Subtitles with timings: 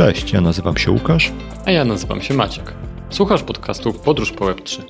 [0.00, 1.32] Cześć, ja nazywam się Łukasz.
[1.66, 2.74] A ja nazywam się Maciek.
[3.10, 4.82] Słuchasz podcastu Podróż po Web3.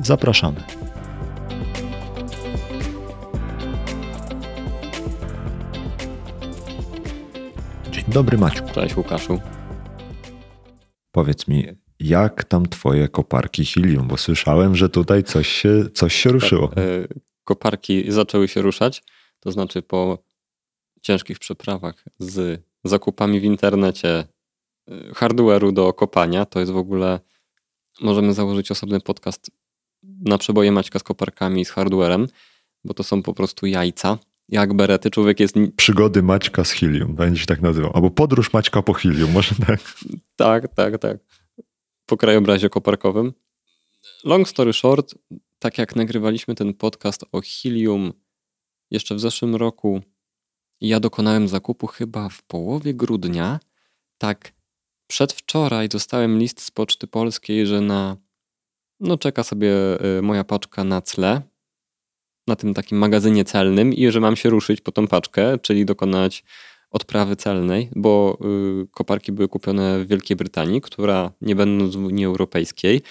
[0.00, 0.60] Zapraszamy.
[7.90, 8.64] Dzień dobry, Maciu.
[8.74, 9.40] Cześć Łukaszu.
[11.12, 11.66] Powiedz mi,
[12.00, 14.08] jak tam twoje koparki helium?
[14.08, 16.68] Bo słyszałem, że tutaj coś się, coś się ruszyło.
[16.68, 17.08] Tak, e,
[17.44, 19.02] koparki zaczęły się ruszać,
[19.40, 20.24] to znaczy po
[21.02, 24.24] ciężkich przeprawach z zakupami w internecie
[24.90, 26.46] y, hardware'u do kopania.
[26.46, 27.20] To jest w ogóle,
[28.00, 29.50] możemy założyć osobny podcast
[30.02, 32.26] na przeboje Maćka z koparkami i z hardwarem,
[32.84, 34.18] bo to są po prostu jajca.
[34.48, 35.54] Jak berety, człowiek jest...
[35.76, 37.90] Przygody Maćka z helium, będzie się tak nazywał.
[37.94, 39.80] Albo podróż Maćka po helium, może tak?
[40.36, 41.18] tak, tak, tak.
[42.06, 43.32] Po krajobrazie koparkowym.
[44.24, 45.14] Long story short,
[45.58, 48.12] tak jak nagrywaliśmy ten podcast o helium
[48.90, 50.02] jeszcze w zeszłym roku,
[50.80, 53.60] ja dokonałem zakupu chyba w połowie grudnia.
[54.18, 54.52] Tak,
[55.06, 58.16] przedwczoraj dostałem list z Poczty Polskiej, że na.
[59.00, 59.72] No, czeka sobie
[60.18, 61.42] y, moja paczka na cle,
[62.46, 66.44] na tym takim magazynie celnym, i że mam się ruszyć po tą paczkę, czyli dokonać
[66.90, 68.38] odprawy celnej, bo
[68.82, 73.02] y, koparki były kupione w Wielkiej Brytanii, która nie będąc w Unii Europejskiej,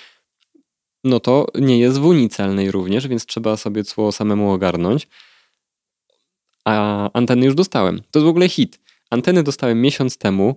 [1.03, 5.07] no to nie jest w Unii celnej również, więc trzeba sobie cło samemu ogarnąć
[6.65, 8.01] a anteny już dostałem.
[8.11, 8.79] To jest w ogóle hit.
[9.09, 10.55] Anteny dostałem miesiąc temu.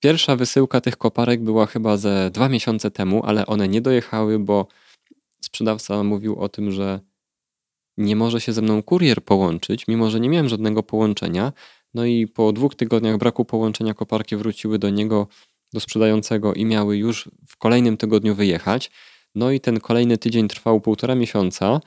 [0.00, 4.66] Pierwsza wysyłka tych koparek była chyba ze dwa miesiące temu, ale one nie dojechały, bo
[5.40, 7.00] sprzedawca mówił o tym, że
[7.96, 11.52] nie może się ze mną kurier połączyć, mimo że nie miałem żadnego połączenia.
[11.94, 15.26] No i po dwóch tygodniach braku połączenia koparki wróciły do niego,
[15.72, 18.90] do sprzedającego i miały już w kolejnym tygodniu wyjechać.
[19.34, 21.80] No i ten kolejny tydzień trwał półtora miesiąca.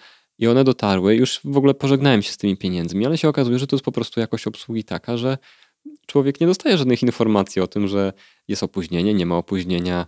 [0.43, 3.67] I one dotarły, już w ogóle pożegnałem się z tymi pieniędzmi, ale się okazuje, że
[3.67, 5.37] to jest po prostu jakość obsługi taka, że
[6.05, 8.13] człowiek nie dostaje żadnych informacji o tym, że
[8.47, 10.07] jest opóźnienie, nie ma opóźnienia.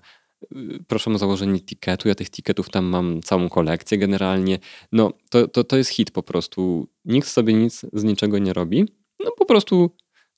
[0.55, 2.07] Y, proszę o założenie tiketu.
[2.07, 4.59] Ja tych tiketów tam mam całą kolekcję generalnie.
[4.91, 6.87] No, to, to, to jest hit po prostu.
[7.05, 8.85] Nikt sobie nic z niczego nie robi.
[9.19, 9.91] No, po prostu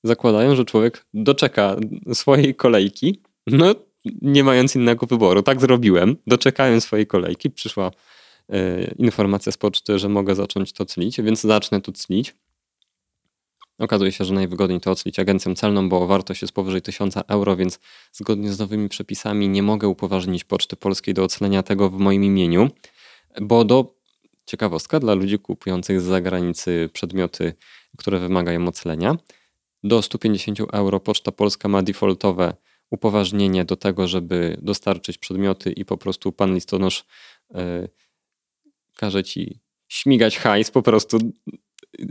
[0.03, 1.75] zakładają, że człowiek doczeka
[2.13, 3.21] swojej kolejki.
[3.47, 3.75] No,
[4.21, 5.43] nie mając innego wyboru.
[5.43, 6.17] Tak zrobiłem.
[6.27, 7.49] Doczekałem swojej kolejki.
[7.49, 7.91] Przyszła
[8.97, 12.35] informacja z poczty, że mogę zacząć to clić, więc zacznę tu clić.
[13.79, 17.79] Okazuje się, że najwygodniej to oclić agencją celną, bo wartość jest powyżej 1000 euro, więc
[18.11, 22.69] zgodnie z nowymi przepisami nie mogę upoważnić Poczty Polskiej do oclenia tego w moim imieniu,
[23.41, 23.97] bo do
[24.45, 27.53] ciekawostka dla ludzi kupujących z zagranicy przedmioty,
[27.97, 29.17] które wymagają oclenia,
[29.83, 32.53] do 150 euro Poczta Polska ma defaultowe
[32.89, 37.05] upoważnienie do tego, żeby dostarczyć przedmioty i po prostu pan listonosz
[37.49, 37.89] yy,
[38.97, 41.17] każe ci śmigać hajs, po prostu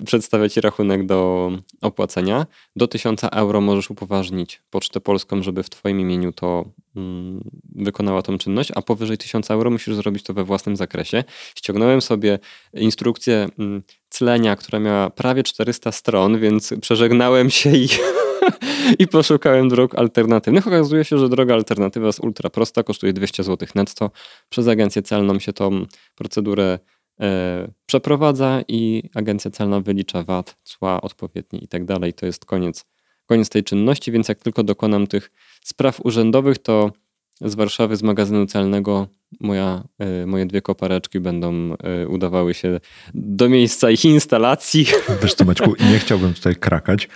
[0.05, 1.51] przedstawia ci rachunek do
[1.83, 2.47] opłacenia.
[2.77, 6.65] Do 1000 euro możesz upoważnić Pocztę Polską, żeby w twoim imieniu to
[6.97, 11.25] mm, wykonała tą czynność, a powyżej 1000 euro musisz zrobić to we własnym zakresie.
[11.55, 12.39] Ściągnąłem sobie
[12.75, 17.89] instrukcję mm, clenia, która miała prawie 400 stron, więc przeżegnałem się i
[18.99, 20.67] i poszukałem dróg alternatywnych.
[20.67, 24.11] Okazuje się, że droga alternatywa jest ultra prosta, kosztuje 200 zł netto.
[24.49, 26.79] Przez agencję celną się tą procedurę
[27.21, 32.13] e, przeprowadza i agencja celna wylicza VAT, cła odpowiednie i tak dalej.
[32.13, 32.85] To jest koniec,
[33.27, 35.31] koniec tej czynności, więc jak tylko dokonam tych
[35.65, 36.93] spraw urzędowych, to
[37.41, 39.09] z Warszawy, z magazynu celnego
[39.41, 39.85] moja,
[40.23, 42.81] y, moje dwie kopareczki będą y, udawały się
[43.15, 44.87] do miejsca ich instalacji.
[45.23, 47.09] Wiesz co Maćku, nie chciałbym tutaj krakać,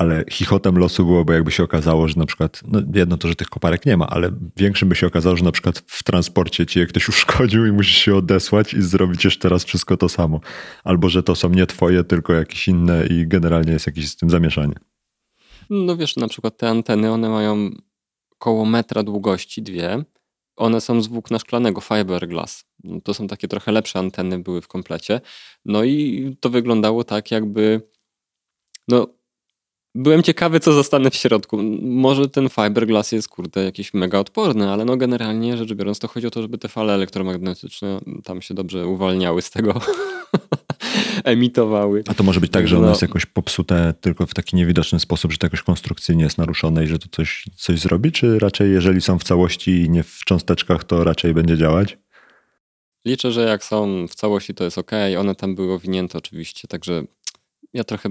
[0.00, 3.48] ale chichotem losu byłoby, jakby się okazało, że na przykład, no jedno to, że tych
[3.48, 6.86] koparek nie ma, ale większym by się okazało, że na przykład w transporcie ci je
[6.86, 10.40] ktoś uszkodził i musisz się odesłać i zrobić jeszcze raz wszystko to samo.
[10.84, 14.30] Albo, że to są nie twoje, tylko jakieś inne i generalnie jest jakieś z tym
[14.30, 14.74] zamieszanie.
[15.70, 17.70] No wiesz, na przykład te anteny, one mają
[18.38, 20.04] koło metra długości, dwie.
[20.56, 22.64] One są z włókna szklanego, fiberglass.
[23.04, 25.20] To są takie trochę lepsze anteny były w komplecie.
[25.64, 27.82] No i to wyglądało tak, jakby
[28.88, 29.19] no
[29.94, 31.58] Byłem ciekawy, co zostanę w środku.
[31.82, 36.26] Może ten fiberglass jest, kurde, jakiś mega odporny, ale no generalnie rzecz biorąc, to chodzi
[36.26, 39.80] o to, żeby te fale elektromagnetyczne tam się dobrze uwalniały z tego,
[41.24, 42.02] emitowały.
[42.08, 42.90] A to może być tak, że ono no.
[42.90, 46.86] jest jakoś popsute tylko w taki niewidoczny sposób, że to jakoś konstrukcyjnie jest naruszone i
[46.86, 50.84] że to coś, coś zrobi, czy raczej jeżeli są w całości i nie w cząsteczkach,
[50.84, 51.98] to raczej będzie działać?
[53.04, 54.90] Liczę, że jak są w całości, to jest ok.
[55.18, 57.02] One tam były owinięte oczywiście, także
[57.72, 58.08] ja trochę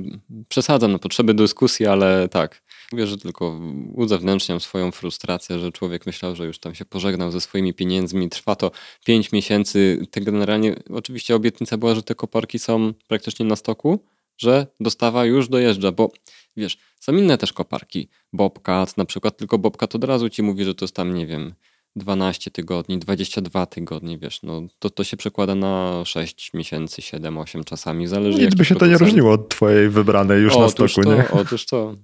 [0.50, 2.64] przesadzam na potrzeby dyskusji, ale tak.
[2.92, 3.60] Mówię, że tylko
[3.94, 8.30] uzewnętrzniam swoją frustrację, że człowiek myślał, że już tam się pożegnał ze swoimi pieniędzmi.
[8.30, 8.72] Trwa to
[9.06, 10.08] 5 miesięcy.
[10.12, 14.00] Te generalnie, oczywiście obietnica była, że te koparki są praktycznie na stoku.
[14.40, 16.12] że dostawa już dojeżdża, bo
[16.58, 18.10] wiesz, są inne też koparki.
[18.34, 21.54] Bobcat na przykład, tylko Bobcat od razu ci mówi, że to jest tam, nie wiem,
[21.96, 27.64] 12 tygodni, 22 tygodnie, wiesz, no to, to się przekłada na 6 miesięcy, 7, 8
[27.64, 31.08] czasami, zależy Nic by się to nie różniło od twojej wybranej już otóż na stoku,
[31.08, 31.32] to, nie?
[31.32, 31.96] Otóż to.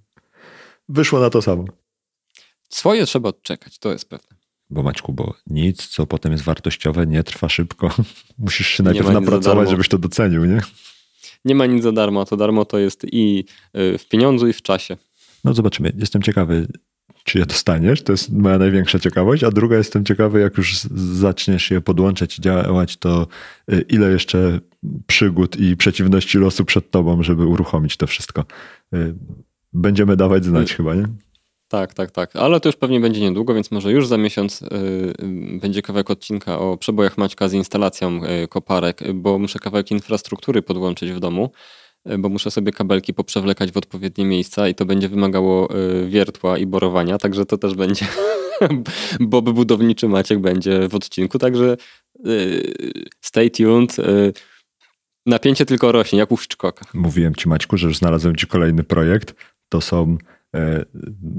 [0.90, 1.66] Wyszło na to samo.
[2.70, 4.36] Swoje trzeba odczekać, to jest pewne.
[4.70, 7.90] Bo Maćku, bo nic, co potem jest wartościowe, nie trwa szybko.
[8.38, 10.62] Musisz się najpierw napracować, żebyś to docenił, nie?
[11.46, 13.46] Nie ma nic za darmo, a to darmo to jest i
[13.78, 14.98] y, w pieniądzu, i w czasie.
[15.44, 15.94] No zobaczymy.
[15.98, 16.68] Jestem ciekawy,
[17.26, 18.04] czy je dostaniesz.
[18.04, 19.44] To jest moja największa ciekawość.
[19.44, 23.28] A druga, jestem ciekawy, jak już zaczniesz je podłączać i działać, to
[23.72, 24.60] y, ile jeszcze
[25.08, 28.46] przygód i przeciwności losu przed tobą, żeby uruchomić to wszystko.
[28.94, 29.16] Y,
[29.74, 31.06] Będziemy dawać znać chyba, nie?
[31.68, 32.36] Tak, tak, tak.
[32.36, 34.68] Ale to już pewnie będzie niedługo, więc może już za miesiąc y,
[35.62, 41.20] będzie kawałek odcinka o przebojach Maćka z instalacją koparek, bo muszę kawałek infrastruktury podłączyć w
[41.20, 41.52] domu,
[42.20, 46.66] bo muszę sobie kabelki poprzewlekać w odpowiednie miejsca i to będzie wymagało y, wiertła i
[46.66, 48.08] borowania, także to też będzie
[49.20, 51.78] Bob budowniczy Maciek będzie w odcinku, także
[52.26, 52.74] y,
[53.22, 53.98] stay tuned.
[55.26, 56.86] Napięcie tylko rośnie, jak u Hitchcocka.
[56.94, 59.36] Mówiłem ci, Maćku, że już znalazłem ci kolejny projekt.
[59.70, 60.18] To są
[60.56, 60.86] e,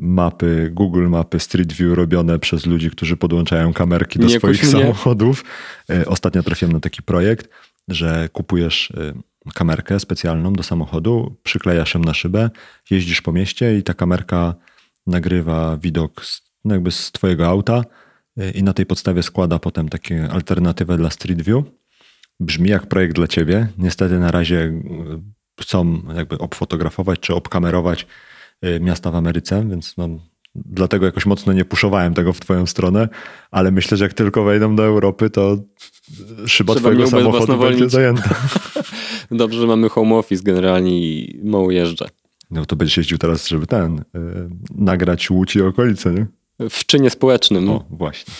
[0.00, 5.44] mapy, Google Mapy Street View robione przez ludzi, którzy podłączają kamerki do Nie swoich samochodów.
[5.90, 7.48] E, Ostatnio trafiłem na taki projekt,
[7.88, 9.12] że kupujesz e,
[9.54, 12.50] kamerkę specjalną do samochodu, przyklejasz ją na szybę,
[12.90, 14.54] jeździsz po mieście i ta kamerka
[15.06, 17.82] nagrywa widok z, no jakby z twojego auta
[18.38, 21.64] e, i na tej podstawie składa potem takie alternatywę dla Street View.
[22.40, 23.68] Brzmi jak projekt dla ciebie.
[23.78, 24.82] Niestety na razie y,
[25.60, 28.06] chcą jakby obfotografować czy obkamerować
[28.64, 30.08] y, miasta w Ameryce, więc no,
[30.64, 33.08] dlatego jakoś mocno nie puszowałem tego w twoją stronę,
[33.50, 35.56] ale myślę, że jak tylko wejdą do Europy, to
[36.46, 38.34] szyba Trzeba twojego samochodu będzie zajęta.
[39.30, 42.08] Dobrze, że mamy home office generalnie i mało jeżdżę.
[42.50, 44.02] No to będziesz jeździł teraz, żeby ten, y,
[44.74, 46.26] nagrać Łódź i okolice, nie?
[46.70, 47.70] W czynie społecznym.
[47.70, 48.34] O, właśnie.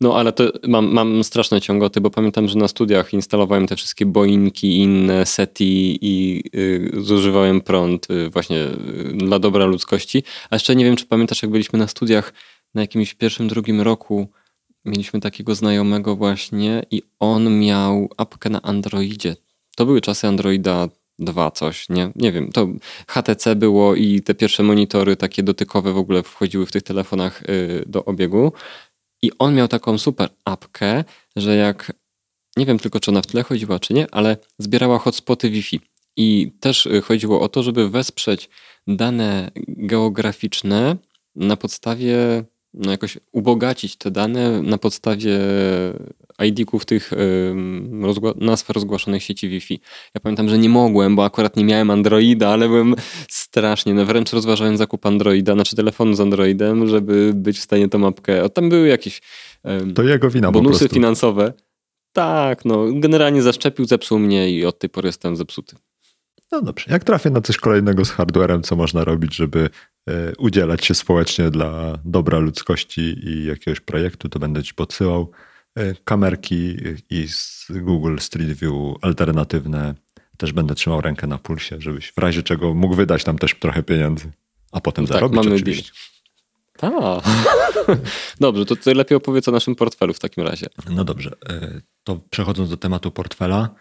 [0.00, 4.06] No ale to mam, mam straszne ciągoty, bo pamiętam, że na studiach instalowałem te wszystkie
[4.06, 10.22] boinki, inne SETI i y, zużywałem prąd y, właśnie y, dla dobra ludzkości.
[10.50, 12.32] A jeszcze nie wiem, czy pamiętasz, jak byliśmy na studiach
[12.74, 14.28] na jakimś pierwszym, drugim roku,
[14.84, 19.36] mieliśmy takiego znajomego właśnie i on miał apkę na Androidzie.
[19.76, 20.88] To były czasy Androida
[21.18, 22.12] 2 coś, nie?
[22.16, 22.68] Nie wiem, to
[23.08, 27.84] HTC było i te pierwsze monitory takie dotykowe w ogóle wchodziły w tych telefonach y,
[27.86, 28.52] do obiegu.
[29.26, 31.04] I on miał taką super apkę,
[31.36, 31.92] że jak,
[32.56, 35.80] nie wiem tylko czy ona w tle chodziła czy nie, ale zbierała hotspoty Wi-Fi.
[36.16, 38.48] I też y, chodziło o to, żeby wesprzeć
[38.86, 40.96] dane geograficzne
[41.36, 42.44] na podstawie,
[42.74, 45.38] no jakoś ubogacić te dane na podstawie
[46.44, 47.10] ID-ków tych
[48.02, 49.80] rozgła- nazw rozgłaszanych sieci Wi-Fi.
[50.14, 52.94] Ja pamiętam, że nie mogłem, bo akurat nie miałem Androida, ale byłem
[53.28, 57.98] strasznie, no wręcz rozważałem zakup Androida, znaczy telefonu z Androidem, żeby być w stanie tą
[57.98, 58.44] mapkę.
[58.44, 59.22] O, tam były jakieś
[59.82, 61.52] ym, To jego wina bonusy finansowe.
[62.12, 65.76] Tak, no generalnie zaszczepił, zepsuł mnie i od tej pory jestem zepsuty.
[66.52, 66.86] No dobrze.
[66.90, 69.70] Jak trafię na coś kolejnego z hardwarem, co można robić, żeby
[70.08, 75.30] e, udzielać się społecznie dla dobra ludzkości i jakiegoś projektu, to będę ci podsyłał
[76.04, 76.76] kamerki
[77.10, 79.94] i z Google Street View alternatywne.
[80.36, 83.82] Też będę trzymał rękę na pulsie, żebyś w razie czego mógł wydać tam też trochę
[83.82, 84.32] pieniędzy,
[84.72, 85.92] a potem No tak, zarobić mamy oczywiście.
[86.76, 86.92] Tak.
[88.40, 90.66] Dobrze, to ty lepiej opowiedz o naszym portfelu w takim razie.
[90.90, 93.74] No dobrze, e, to przechodząc do tematu portfela,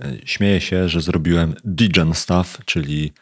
[0.00, 3.12] e, śmieję się, że zrobiłem Degen stuff, czyli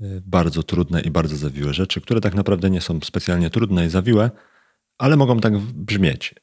[0.00, 3.90] e, bardzo trudne i bardzo zawiłe rzeczy, które tak naprawdę nie są specjalnie trudne i
[3.90, 4.30] zawiłe,
[4.98, 6.34] ale mogą tak brzmieć.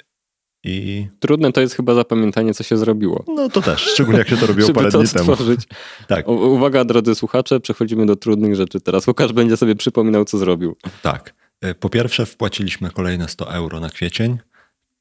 [0.63, 3.23] I Trudne to jest chyba zapamiętanie, co się zrobiło.
[3.27, 5.35] no to też, szczególnie jak się to robiło parę dni temu.
[6.07, 9.07] Tak, U- Uwaga, drodzy słuchacze, przechodzimy do trudnych rzeczy teraz.
[9.07, 10.75] Łukasz będzie sobie przypominał, co zrobił.
[11.01, 11.33] tak.
[11.61, 14.37] E, Po pierwsze wpłaciliśmy kolejne 100 euro na kwiecień.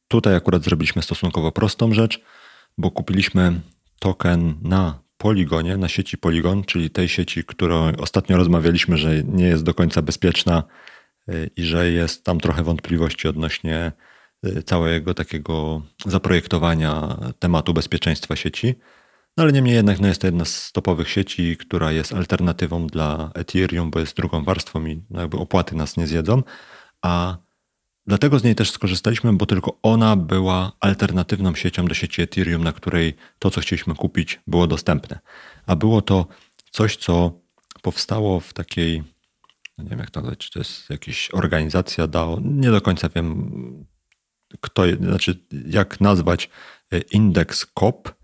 [0.09, 2.21] Tutaj akurat zrobiliśmy stosunkowo prostą rzecz,
[2.79, 3.61] bo kupiliśmy
[3.99, 9.63] token na Poligonie, na sieci Polygon, czyli tej sieci, którą ostatnio rozmawialiśmy, że nie jest
[9.65, 10.63] do końca bezpieczna
[11.29, 13.93] y, i że jest tam trochę wątpliwości odnośnie
[14.65, 18.75] całego takiego zaprojektowania tematu bezpieczeństwa sieci.
[19.37, 23.31] No ale niemniej jednak no jest to jedna z topowych sieci, która jest alternatywą dla
[23.35, 26.43] Ethereum, bo jest drugą warstwą i no jakby opłaty nas nie zjedzą.
[27.03, 27.37] A
[28.07, 32.73] dlatego z niej też skorzystaliśmy, bo tylko ona była alternatywną siecią do sieci Ethereum, na
[32.73, 35.19] której to, co chcieliśmy kupić, było dostępne.
[35.67, 36.27] A było to
[36.71, 37.41] coś, co
[37.83, 39.03] powstało w takiej,
[39.79, 43.09] no nie wiem jak to nazwać, czy to jest jakaś organizacja DAO, nie do końca
[43.09, 43.87] wiem,
[44.61, 46.51] kto, znaczy jak nazwać
[46.93, 48.15] e, Index COP,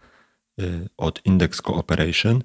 [0.60, 2.42] y, od Index Cooperation.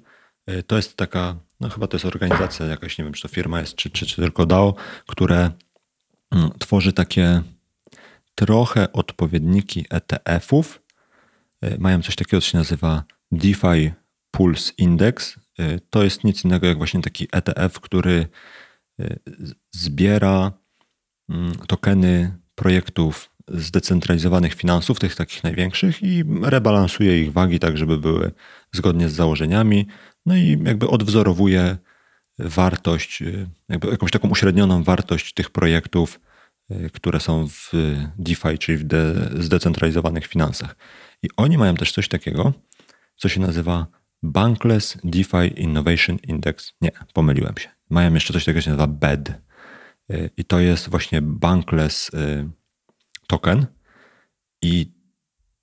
[0.50, 3.60] Y, to jest taka, no chyba to jest organizacja jakaś, nie wiem, czy to firma
[3.60, 4.74] jest, czy, czy, czy tylko DAO,
[5.06, 5.50] które
[6.30, 7.42] mm, tworzy takie
[8.34, 10.82] trochę odpowiedniki ETF-ów.
[11.78, 13.92] Mają coś takiego, co się nazywa DeFi
[14.30, 15.40] Pulse Index.
[15.90, 18.26] To jest nic innego jak właśnie taki ETF, który
[19.72, 20.52] zbiera
[21.28, 28.32] mm, tokeny projektów zdecentralizowanych finansów, tych takich największych, i rebalansuje ich wagi tak, żeby były
[28.72, 29.86] zgodnie z założeniami,
[30.26, 31.76] no i jakby odwzorowuje
[32.38, 33.22] wartość,
[33.68, 36.20] jakby jakąś taką uśrednioną wartość tych projektów,
[36.92, 37.70] które są w
[38.18, 40.76] DeFi, czyli w de, zdecentralizowanych finansach.
[41.22, 42.52] I oni mają też coś takiego,
[43.16, 43.86] co się nazywa
[44.22, 46.72] Bankless DeFi Innovation Index.
[46.80, 47.68] Nie, pomyliłem się.
[47.90, 49.32] Mają jeszcze coś takiego, co się nazywa BED.
[50.36, 52.10] I to jest właśnie Bankless
[53.32, 53.66] token
[54.62, 54.92] i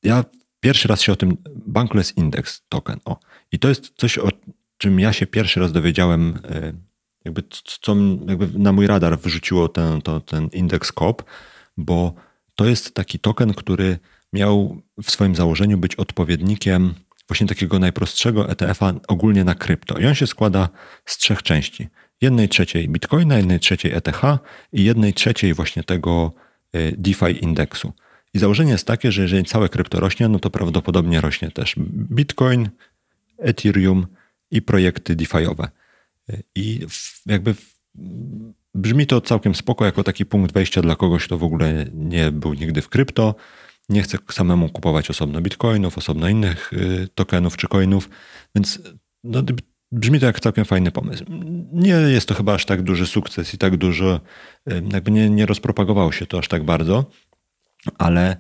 [0.04, 0.26] ja
[0.60, 3.20] pierwszy raz się o tym Bankless Index token, o.
[3.52, 4.30] I to jest coś, o
[4.78, 6.74] czym ja się pierwszy raz dowiedziałem, e,
[7.26, 7.44] jakby
[7.82, 7.96] co
[8.28, 11.24] jakby na mój radar wrzuciło ten, to, ten indeks COP,
[11.78, 12.14] bo
[12.56, 14.00] to jest taki token, który
[14.34, 16.94] miał w swoim założeniu być odpowiednikiem
[17.28, 20.00] właśnie takiego najprostszego ETF-a ogólnie na krypto.
[20.00, 20.70] I on się składa
[21.06, 21.88] z trzech części.
[22.22, 24.22] Jednej trzeciej Bitcoina, jednej trzeciej ETH
[24.74, 26.34] i jednej trzeciej właśnie tego
[26.98, 27.94] DeFi indeksu.
[28.34, 31.76] I założenie jest takie, że jeżeli całe krypto rośnie, no to prawdopodobnie rośnie też
[32.12, 32.70] Bitcoin,
[33.38, 34.08] Ethereum
[34.52, 35.68] i projekty DeFi'owe.
[36.30, 36.80] Y, I
[37.26, 37.56] jakby
[38.76, 42.54] brzmi to całkiem spoko jako taki punkt wejścia dla kogoś, kto w ogóle nie był
[42.54, 43.36] nigdy w krypto,
[43.90, 48.10] nie chce samemu kupować osobno bitcoinów, osobno innych y, tokenów czy coinów,
[48.56, 48.80] więc
[49.24, 49.44] no,
[49.91, 51.25] Brzmi to jak całkiem fajny pomysł.
[51.74, 54.19] Nie jest to chyba aż tak duży sukces i tak dużo,
[54.91, 57.05] jakby nie, nie rozpropagowało się to aż tak bardzo,
[57.98, 58.38] ale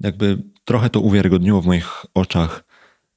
[0.00, 2.64] jakby trochę to uwiarygodniło w moich oczach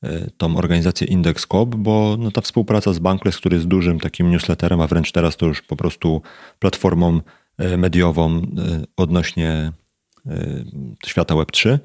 [0.04, 4.82] e, tą organizację Index.com, bo no ta współpraca z Bankless, który jest dużym takim newsletterem,
[4.82, 6.22] a wręcz teraz to już po prostu
[6.60, 7.22] platformą
[7.58, 8.42] e, mediową e,
[8.98, 9.72] odnośnie
[11.06, 11.80] świata Web3, Y,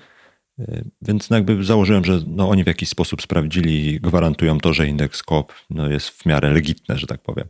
[1.02, 4.86] więc no jakby założyłem, że no oni w jakiś sposób sprawdzili i gwarantują to, że
[4.86, 7.48] indeks COP no jest w miarę legitny, że tak powiem.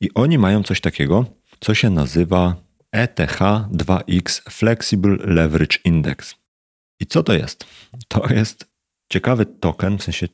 [0.00, 1.26] I oni mają coś takiego,
[1.60, 2.56] co się nazywa
[2.96, 6.34] ETH2X Flexible Leverage Index.
[7.00, 7.66] I co to jest?
[8.08, 8.64] To jest
[9.08, 10.28] ciekawy token, w sensie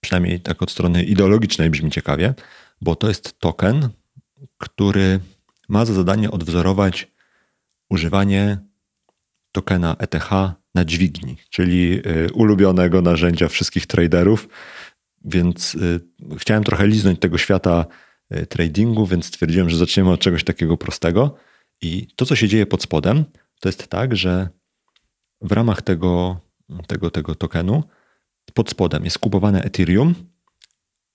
[0.00, 2.34] przynajmniej tak od strony ideologicznej brzmi ciekawie,
[2.80, 3.88] bo to jest token,
[4.58, 5.20] który
[5.68, 7.10] ma za zadanie odwzorować
[7.90, 8.58] używanie
[9.52, 10.30] tokena ETH
[10.74, 14.48] na dźwigni, czyli y, ulubionego narzędzia wszystkich traderów.
[15.24, 16.00] Więc y,
[16.38, 17.86] chciałem trochę liznąć tego świata
[18.36, 21.36] y, tradingu, więc stwierdziłem, że zaczniemy od czegoś takiego prostego.
[21.82, 23.24] I to, co się dzieje pod spodem,
[23.60, 24.48] to jest tak, że
[25.40, 26.40] w ramach tego,
[26.86, 27.82] tego, tego tokenu
[28.54, 30.14] pod spodem jest kupowane Ethereum.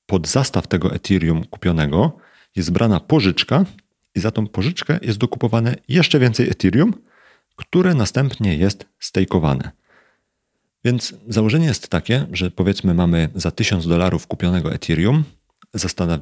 [0.05, 2.17] Pod zastaw tego Ethereum kupionego
[2.55, 3.65] jest brana pożyczka
[4.15, 6.93] i za tą pożyczkę jest dokupowane jeszcze więcej Ethereum,
[7.59, 9.71] które następnie jest stejkowane.
[10.85, 15.23] Więc założenie jest takie, że powiedzmy mamy za 1000 dolarów kupionego Ethereum,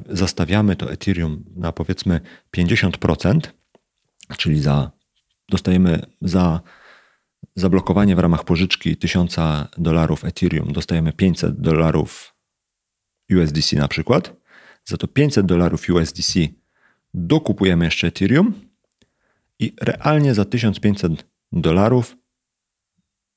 [0.08, 2.20] zastawiamy to Ethereum na powiedzmy
[2.56, 3.40] 50%,
[4.36, 4.90] czyli za,
[5.48, 6.60] dostajemy za
[7.56, 9.36] zablokowanie w ramach pożyczki 1000
[9.78, 12.34] dolarów Ethereum, dostajemy 500 dolarów
[13.30, 14.36] USDC na przykład.
[14.84, 16.40] Za to 500 dolarów USDC
[17.14, 18.67] dokupujemy jeszcze Ethereum
[19.58, 22.16] i realnie za 1500 dolarów,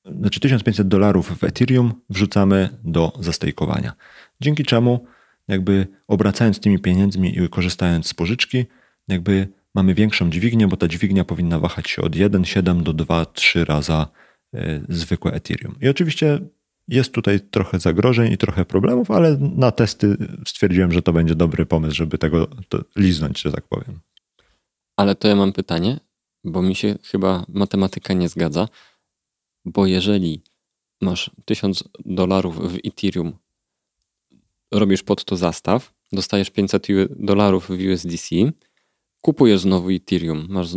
[0.04, 3.92] znaczy 1500 dolarów w Ethereum wrzucamy do zastejkowania.
[4.40, 5.06] Dzięki czemu
[5.48, 8.64] jakby obracając tymi pieniędzmi i korzystając z pożyczki,
[9.08, 14.08] jakby mamy większą dźwignię, bo ta dźwignia powinna wahać się od 1,7 do 2-3 raza
[14.54, 15.74] e, zwykłe Ethereum.
[15.80, 16.38] I oczywiście
[16.88, 21.66] jest tutaj trochę zagrożeń i trochę problemów, ale na testy stwierdziłem, że to będzie dobry
[21.66, 22.48] pomysł, żeby tego
[22.96, 24.00] liznąć, że tak powiem.
[24.96, 26.00] Ale to ja mam pytanie
[26.44, 28.68] bo mi się chyba matematyka nie zgadza,
[29.64, 30.42] bo jeżeli
[31.00, 33.32] masz 1000 dolarów w Ethereum,
[34.72, 38.36] robisz pod to zastaw, dostajesz 500 dolarów w USDC,
[39.20, 40.68] kupujesz znowu Ethereum, masz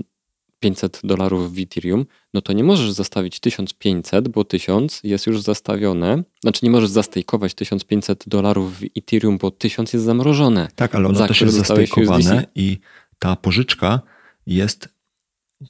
[0.59, 6.23] 500 dolarów w Ethereum, no to nie możesz zastawić 1500, bo 1000 jest już zastawione.
[6.41, 10.67] Znaczy nie możesz zastejkować 1500 dolarów w Ethereum, bo 1000 jest zamrożone.
[10.75, 12.79] Tak, ale ono też jest zastejkowane i
[13.19, 14.01] ta pożyczka
[14.47, 14.94] jest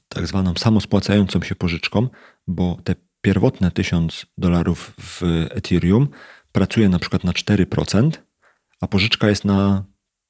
[0.08, 2.08] tak zwaną samospłacającą się pożyczką,
[2.46, 6.08] bo te pierwotne 1000 dolarów w Ethereum
[6.52, 8.10] pracuje na przykład na 4%,
[8.80, 9.84] a pożyczka jest na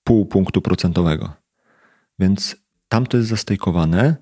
[0.05, 1.33] pół punktu procentowego.
[2.19, 2.57] Więc
[2.89, 4.17] tam to jest zastejkowane,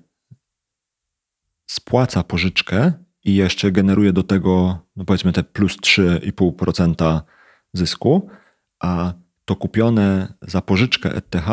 [1.67, 7.21] spłaca pożyczkę i jeszcze generuje do tego, no powiedzmy, te plus 3,5%
[7.73, 8.29] zysku,
[8.79, 9.13] a
[9.45, 11.47] to kupione za pożyczkę ETH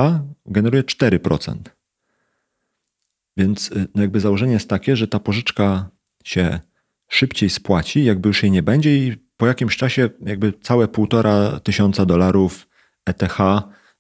[0.47, 1.57] generuje 4%.
[3.37, 5.91] Więc y, no jakby założenie jest takie, że ta pożyczka
[6.25, 6.61] się
[7.09, 12.07] szybciej spłaci, jakby już jej nie będzie i po jakimś czasie jakby całe półtora tysiąca
[12.07, 12.69] dolarów
[13.07, 13.39] ETH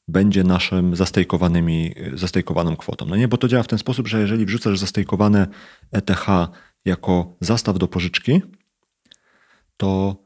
[0.08, 3.06] będzie naszym zastejkowanymi, zastejkowaną kwotą.
[3.06, 5.46] No nie, bo to działa w ten sposób, że jeżeli wrzucasz zastejkowane
[5.92, 6.26] ETH
[6.84, 8.42] jako zastaw do pożyczki,
[9.76, 10.16] to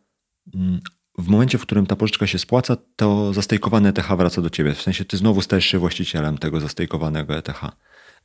[0.54, 0.80] mm,
[1.18, 4.74] w momencie, w którym ta pożyczka się spłaca, to zastejkowane ETH wraca do ciebie.
[4.74, 7.60] W sensie ty znowu stajesz się właścicielem tego zastejkowanego ETH.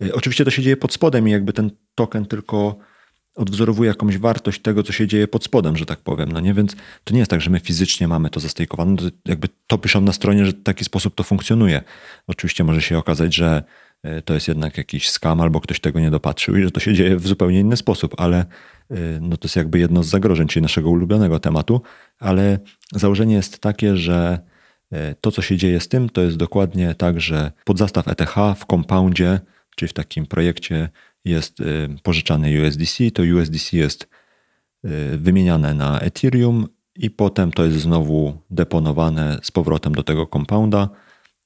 [0.04, 2.78] Y, oczywiście to się dzieje pod spodem i jakby ten token tylko
[3.36, 6.32] odwzorowuje jakąś wartość tego, co się dzieje pod spodem, że tak powiem.
[6.32, 6.54] No nie?
[6.54, 8.98] Więc to nie jest tak, że my fizycznie mamy to zastejkowane.
[8.98, 11.82] To jakby to piszą na stronie, że w taki sposób to funkcjonuje.
[12.28, 13.64] Oczywiście może się okazać, że
[14.06, 16.94] y, to jest jednak jakiś skam albo ktoś tego nie dopatrzył i że to się
[16.94, 18.46] dzieje w zupełnie inny sposób, ale
[18.92, 21.82] y, no to jest jakby jedno z zagrożeń, czyli naszego ulubionego tematu,
[22.20, 22.60] ale
[22.92, 24.40] założenie jest takie, że
[25.22, 29.40] to, co się dzieje z tym, to jest dokładnie tak, że podzastaw ETH w kompoundzie
[29.76, 30.90] czyli w takim projekcie
[31.26, 37.80] jest y, pożyczany USDC, to USDC jest y, wymieniane na Ethereum i potem to jest
[37.80, 40.90] znowu deponowane z powrotem do tego compounda.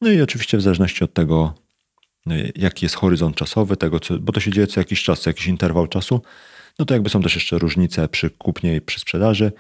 [0.02, 1.54] No i oczywiście w zależności od tego,
[2.32, 5.30] y, jaki jest horyzont czasowy, tego, co, bo to się dzieje co jakiś czas, co
[5.30, 6.22] jakiś interwał czasu,
[6.80, 9.52] no to jakby są też jeszcze różnice przy kupnie i przy sprzedaży.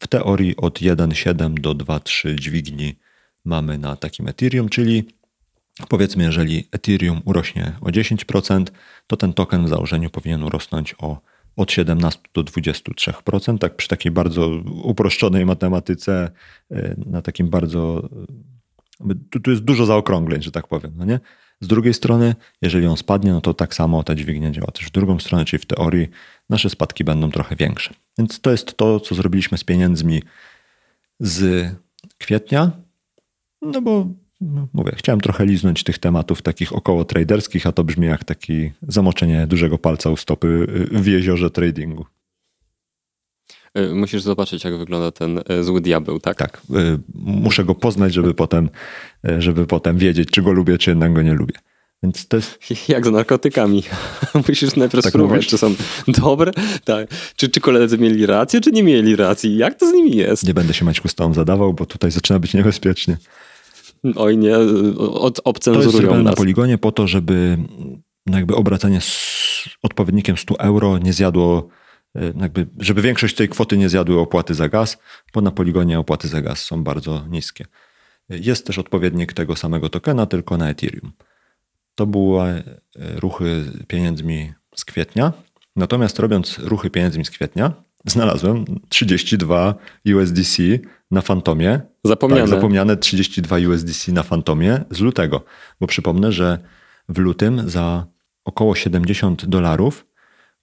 [0.00, 2.94] W teorii od 1,7 do 2,3 dźwigni
[3.44, 5.08] mamy na takim Ethereum, czyli
[5.88, 8.64] Powiedzmy, jeżeli Ethereum urośnie o 10%,
[9.06, 11.20] to ten token w założeniu powinien urosnąć o
[11.56, 14.48] od 17 do 23%, tak przy takiej bardzo
[14.82, 16.30] uproszczonej matematyce,
[16.72, 18.08] y, na takim bardzo.
[19.10, 20.92] Y, tu, tu jest dużo zaokrągleń, że tak powiem.
[20.96, 21.20] No nie?
[21.60, 24.90] Z drugiej strony, jeżeli on spadnie, no to tak samo ta dźwignia działa też w
[24.90, 26.08] drugą stronę, czyli w teorii
[26.50, 27.94] nasze spadki będą trochę większe.
[28.18, 30.22] Więc to jest to, co zrobiliśmy z pieniędzmi
[31.20, 31.68] z
[32.18, 32.70] kwietnia.
[33.62, 34.06] No bo
[34.72, 39.46] mówię, chciałem trochę liznąć tych tematów takich około traderskich, a to brzmi jak taki zamoczenie
[39.46, 42.06] dużego palca u stopy w jeziorze tradingu.
[43.78, 46.36] Y, musisz zobaczyć, jak wygląda ten y, zły diabeł, tak?
[46.36, 46.62] Tak.
[47.14, 48.68] Muszę go poznać, żeby potem,
[49.38, 51.54] żeby potem wiedzieć, czy go lubię, czy jednak go nie lubię.
[52.02, 52.58] Więc to jest...
[52.88, 53.82] Jak z narkotykami.
[54.48, 55.48] Musisz najpierw tak spróbować, mówisz?
[55.48, 55.74] czy są
[56.08, 56.52] dobre.
[56.84, 57.08] Tak.
[57.36, 59.56] Czy, czy koledzy mieli rację, czy nie mieli racji.
[59.56, 60.46] Jak to z nimi jest?
[60.46, 63.16] Nie będę się Maćku z tobą zadawał, bo tutaj zaczyna być niebezpiecznie.
[64.16, 64.56] Oj nie,
[64.98, 66.24] od, obcenzurują To jest nas.
[66.24, 67.58] na poligonie po to, żeby
[68.26, 71.68] no jakby obracanie z odpowiednikiem 100 euro nie zjadło,
[72.16, 74.98] e, jakby, żeby większość tej kwoty nie zjadły opłaty za gaz,
[75.34, 77.66] bo na poligonie opłaty za gaz są bardzo niskie.
[78.28, 81.12] Jest też odpowiednik tego samego tokena, tylko na Ethereum.
[81.94, 82.62] To były e,
[82.96, 85.32] ruchy pieniędzmi z kwietnia.
[85.76, 87.72] Natomiast robiąc ruchy pieniędzmi z kwietnia,
[88.04, 89.74] znalazłem 32
[90.14, 90.62] USDC
[91.10, 91.80] na Fantomie.
[92.04, 92.42] Zapomniane.
[92.42, 95.44] Tak, zapomniane 32 USDC na Fantomie z lutego.
[95.80, 96.58] Bo przypomnę, że
[97.08, 98.06] w lutym za
[98.44, 100.06] około 70 dolarów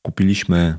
[0.02, 0.78] kupiliśmy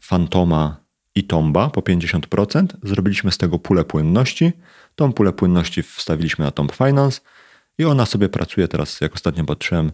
[0.00, 2.66] Fantoma i Tomba po 50%.
[2.82, 4.52] Zrobiliśmy z tego pulę płynności.
[4.94, 7.20] Tą pulę płynności wstawiliśmy na Tomb Finance
[7.78, 9.92] i ona sobie pracuje teraz, jak ostatnio patrzyłem,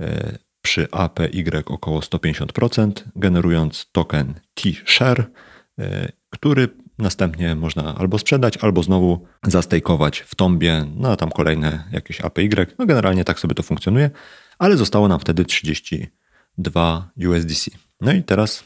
[0.00, 5.30] e, przy APY około 150%, generując token T-Share,
[5.78, 12.20] e, który następnie można albo sprzedać, albo znowu zastejkować w tombie na tam kolejne jakieś
[12.20, 12.66] APY.
[12.78, 14.10] No generalnie tak sobie to funkcjonuje,
[14.58, 17.70] ale zostało nam wtedy 32 USDC.
[18.00, 18.64] No i teraz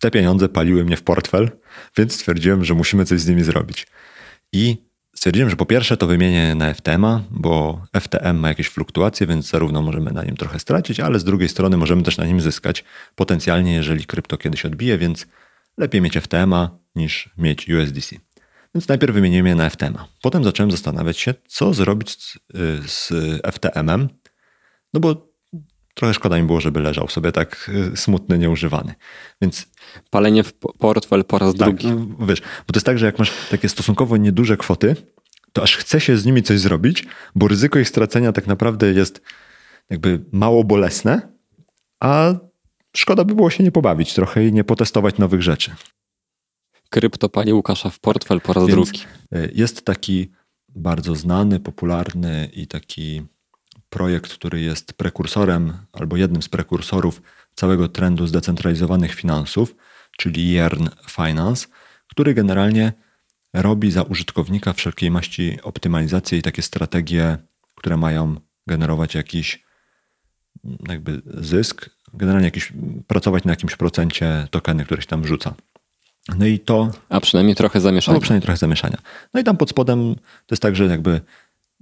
[0.00, 1.50] te pieniądze paliły mnie w portfel,
[1.96, 3.86] więc stwierdziłem, że musimy coś z nimi zrobić.
[4.52, 9.50] I Stwierdziłem, że po pierwsze to wymienię na FTM-a, bo FTM ma jakieś fluktuacje, więc
[9.50, 12.84] zarówno możemy na nim trochę stracić, ale z drugiej strony możemy też na nim zyskać
[13.14, 15.26] potencjalnie, jeżeli krypto kiedyś odbije, więc
[15.78, 18.16] lepiej mieć FTM-a niż mieć USDC.
[18.74, 20.08] Więc najpierw wymieniłem je na FTM-a.
[20.22, 22.38] Potem zacząłem zastanawiać się, co zrobić z,
[22.86, 23.12] z
[23.54, 24.08] FTM-em,
[24.94, 25.28] no bo
[25.94, 28.94] trochę szkoda mi było, żeby leżał sobie tak y, smutny, nieużywany.
[29.42, 29.68] Więc
[30.10, 31.86] palenie w portfel po raz tak, drugi.
[32.18, 34.96] No, wiesz, bo to jest tak, że jak masz takie stosunkowo nieduże kwoty,
[35.52, 39.22] to aż chce się z nimi coś zrobić, bo ryzyko ich stracenia tak naprawdę jest
[39.90, 41.32] jakby mało bolesne,
[42.00, 42.34] a
[42.96, 45.70] szkoda by było się nie pobawić trochę i nie potestować nowych rzeczy.
[46.88, 49.00] Krypto pali Łukasza w portfel po raz Więc drugi.
[49.34, 50.30] Y, jest taki
[50.68, 53.22] bardzo znany, popularny i taki
[53.88, 57.22] projekt, który jest prekursorem albo jednym z prekursorów
[57.54, 59.74] całego trendu zdecentralizowanych finansów,
[60.18, 61.66] czyli Yearn Finance,
[62.08, 62.92] który generalnie
[63.54, 67.36] robi za użytkownika wszelkiej maści optymalizacje i takie strategie,
[67.74, 69.64] które mają generować jakiś
[70.88, 72.72] jakby zysk, generalnie jakiś,
[73.06, 75.54] pracować na jakimś procencie tokeny, które się tam wrzuca.
[76.36, 76.90] No i to.
[77.08, 78.14] A przynajmniej trochę zamieszania.
[78.14, 78.98] Albo przynajmniej trochę zamieszania.
[79.34, 81.20] No i tam pod spodem to jest tak, że jakby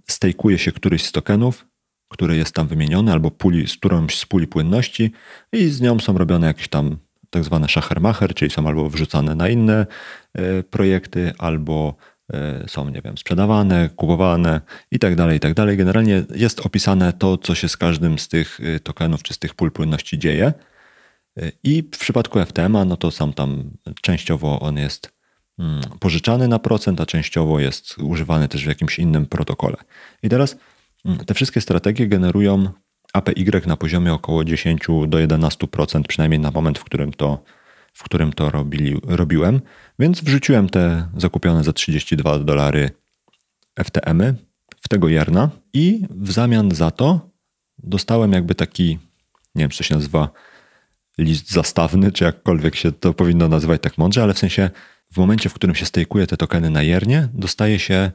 [0.09, 1.67] stejkuje się któryś z tokenów,
[2.09, 5.13] który jest tam wymieniony, albo puli, z którąś z puli płynności,
[5.53, 6.97] i z nią są robione jakieś tam
[7.31, 9.87] tak zwane szachermacher, czyli są albo wrzucane na inne
[10.39, 11.95] y, projekty, albo
[12.65, 15.77] y, są, nie wiem, sprzedawane, kupowane i tak dalej, i tak dalej.
[15.77, 19.55] Generalnie jest opisane to, co się z każdym z tych y, tokenów czy z tych
[19.55, 20.53] pól płynności dzieje.
[21.63, 23.71] I w przypadku FTM-a, no to sam tam
[24.03, 25.13] częściowo on jest
[25.59, 29.77] mm, pożyczany na procent, a częściowo jest używany też w jakimś innym protokole.
[30.23, 30.57] I teraz
[31.05, 32.69] mm, te wszystkie strategie generują
[33.13, 37.43] APY na poziomie około 10 do 11%, przynajmniej na moment, w którym to,
[37.93, 39.61] w którym to robili, robiłem.
[39.99, 42.91] Więc wrzuciłem te zakupione za 32 dolary
[43.85, 44.35] FTM-y
[44.81, 47.31] w tego jarna i w zamian za to
[47.79, 48.99] dostałem jakby taki,
[49.55, 50.31] nie wiem, co się nazywa
[51.19, 54.71] list zastawny, czy jakkolwiek się to powinno nazywać tak mądrze, ale w sensie
[55.13, 58.13] w momencie, w którym się stejkuje te tokeny na jernie, dostaje się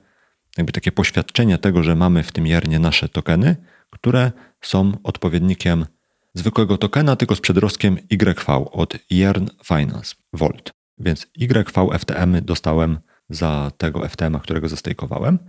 [0.58, 3.56] jakby takie poświadczenie tego, że mamy w tym jernie nasze tokeny,
[3.90, 5.86] które są odpowiednikiem
[6.34, 10.74] zwykłego tokena, tylko z przedrostkiem YV od Yern Finance Volt.
[10.98, 11.64] Więc YV
[12.00, 15.40] FTM dostałem za tego FTM, którego zastejkowałem.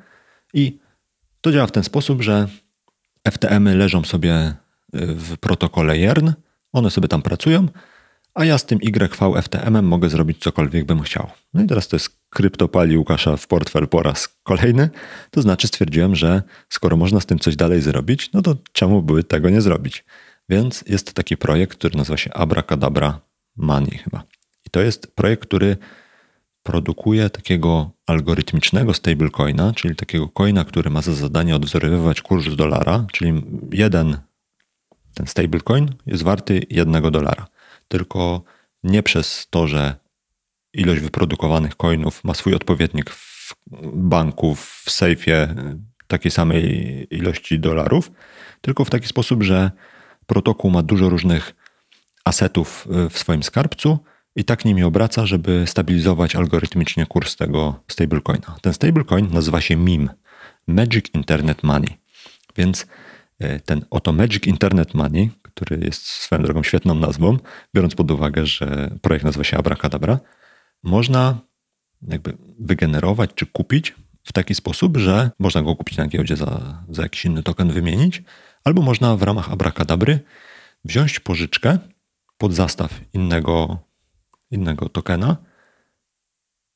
[0.54, 0.78] I
[1.40, 2.48] to działa w ten sposób, że
[3.30, 4.54] FTM leżą sobie
[4.92, 6.32] w protokole Yern,
[6.72, 7.68] one sobie tam pracują,
[8.34, 11.30] a ja z tym YV FTM mogę zrobić cokolwiek bym chciał.
[11.54, 14.90] No i teraz to jest kryptopali Łukasza w portfel po raz kolejny.
[15.30, 19.24] To znaczy stwierdziłem, że skoro można z tym coś dalej zrobić, no to czemu by
[19.24, 20.04] tego nie zrobić?
[20.48, 23.20] Więc jest taki projekt, który nazywa się Abracadabra
[23.56, 24.24] Money chyba.
[24.66, 25.76] I to jest projekt, który
[26.62, 33.42] produkuje takiego algorytmicznego stablecoina, czyli takiego coina, który ma za zadanie odwzorowywać kurs dolara, czyli
[33.72, 34.16] jeden
[35.14, 37.46] ten stablecoin jest warty jednego dolara.
[37.88, 38.42] Tylko
[38.84, 39.94] nie przez to, że
[40.72, 43.54] ilość wyprodukowanych coinów ma swój odpowiednik w
[43.94, 45.54] banku, w sejfie
[46.06, 48.10] takiej samej ilości dolarów,
[48.60, 49.70] tylko w taki sposób, że
[50.26, 51.54] protokół ma dużo różnych
[52.24, 53.98] asetów w swoim skarbcu
[54.36, 58.56] i tak nimi obraca, żeby stabilizować algorytmicznie kurs tego stablecoina.
[58.62, 60.10] Ten stablecoin nazywa się MIM,
[60.66, 61.98] Magic Internet Money.
[62.56, 62.86] Więc
[63.64, 67.38] ten oto Magic Internet Money, który jest swoją drogą świetną nazwą,
[67.74, 70.18] biorąc pod uwagę, że projekt nazywa się Abracadabra,
[70.82, 71.40] można
[72.08, 77.02] jakby wygenerować czy kupić w taki sposób, że można go kupić na giełdzie za, za
[77.02, 78.22] jakiś inny token, wymienić,
[78.64, 80.20] albo można w ramach Abracadabry
[80.84, 81.78] wziąć pożyczkę
[82.38, 83.78] pod zastaw innego,
[84.50, 85.36] innego tokena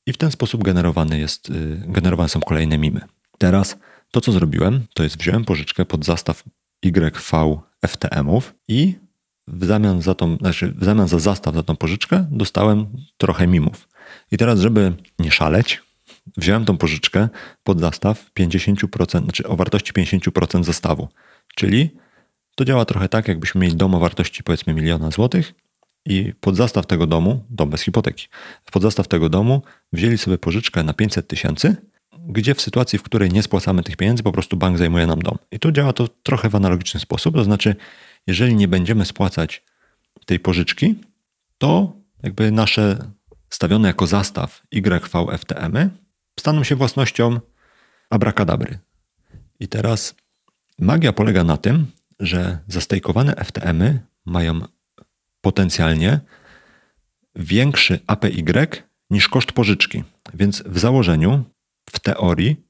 [0.05, 3.01] i w ten sposób generowany jest, y, generowane są kolejne mimy.
[3.37, 3.77] Teraz
[4.11, 6.43] to, co zrobiłem, to jest wziąłem pożyczkę pod zastaw
[6.83, 7.11] YV
[7.87, 8.95] FTM-ów i
[9.47, 12.87] w zamian za tą, znaczy w zamian za zastaw za tą pożyczkę dostałem
[13.17, 13.87] trochę mimów.
[14.31, 15.81] I teraz, żeby nie szaleć,
[16.37, 17.29] wziąłem tą pożyczkę
[17.63, 21.07] pod zastaw 50%, znaczy o wartości 50% zastawu.
[21.55, 21.89] Czyli
[22.55, 25.53] to działa trochę tak, jakbyśmy mieli dom o wartości powiedzmy miliona złotych
[26.05, 28.27] i pod zastaw tego domu, dom bez hipoteki,
[28.71, 29.61] pod zastaw tego domu
[29.93, 31.75] wzięli sobie pożyczkę na 500 tysięcy,
[32.27, 35.37] gdzie w sytuacji, w której nie spłacamy tych pieniędzy, po prostu bank zajmuje nam dom.
[35.51, 37.75] I tu działa to trochę w analogiczny sposób, to znaczy,
[38.27, 39.63] jeżeli nie będziemy spłacać
[40.25, 40.95] tej pożyczki,
[41.57, 43.11] to jakby nasze
[43.49, 45.89] stawione jako zastaw YVFTM-y
[46.39, 47.39] staną się własnością
[48.09, 48.79] abrakadabry.
[49.59, 50.15] I teraz
[50.79, 51.87] magia polega na tym,
[52.19, 54.61] że zastejkowane FTM-y mają
[55.41, 56.19] potencjalnie
[57.35, 58.31] większy APY
[59.09, 60.03] niż koszt pożyczki.
[60.33, 61.43] Więc w założeniu
[61.91, 62.67] w teorii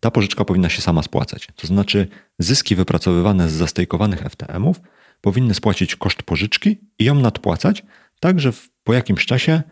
[0.00, 1.48] ta pożyczka powinna się sama spłacać.
[1.56, 4.80] To znaczy zyski wypracowywane z zastejkowanych FTM-ów
[5.20, 7.82] powinny spłacić koszt pożyczki i ją nadpłacać,
[8.20, 8.52] tak że
[8.84, 9.62] po jakimś czasie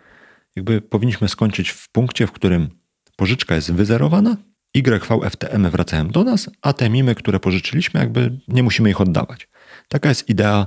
[0.56, 2.68] jakby powinniśmy skończyć w punkcie, w którym
[3.16, 4.36] pożyczka jest wyzerowana,
[4.74, 9.48] YVFTM wracają do nas, a te mimy, które pożyczyliśmy, jakby nie musimy ich oddawać.
[9.88, 10.66] Taka jest idea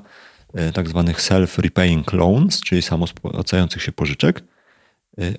[0.53, 4.43] e, tak zwanych self-repaying loans, czyli samospłacających się pożyczek,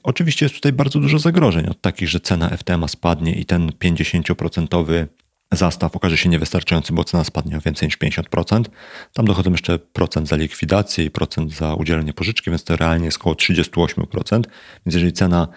[0.03, 5.07] oczywiście jest tutaj bardzo dużo zagrożeń, od takich, że cena FTM spadnie i ten 50%
[5.53, 8.65] zastaw okaże się niewystarczający, bo cena spadnie o więcej niż 50%.
[9.13, 13.19] Tam dochodzą jeszcze procent za likwidację i procent za udzielenie pożyczki, więc to realnie jest
[13.19, 14.43] około 38%.
[14.87, 15.49] Więc jeżeli cena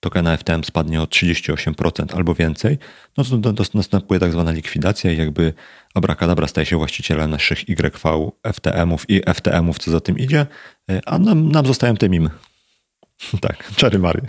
[0.00, 2.78] tokena FTM spadnie o 38% albo więcej,
[3.16, 5.52] no to, to następuje tak zwana likwidacja i jakby
[5.94, 7.90] Abracadabra staje się właścicielem naszych YV
[8.54, 10.46] FTM-ów i FTM-ów, co za tym idzie,
[10.90, 12.30] y, a nam, nam zostają te mimy.
[13.40, 14.22] Tak, czary Mary.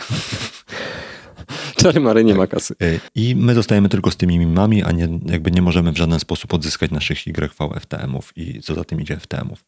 [1.76, 2.76] Czary Mary nie ma kasy.
[2.82, 6.19] E, I my zostajemy tylko z tymi mimami, a nie, jakby nie możemy w żaden
[6.19, 9.65] sposób odzyskać naszych YV FTM-ów i co za tym idzie FTM-ów.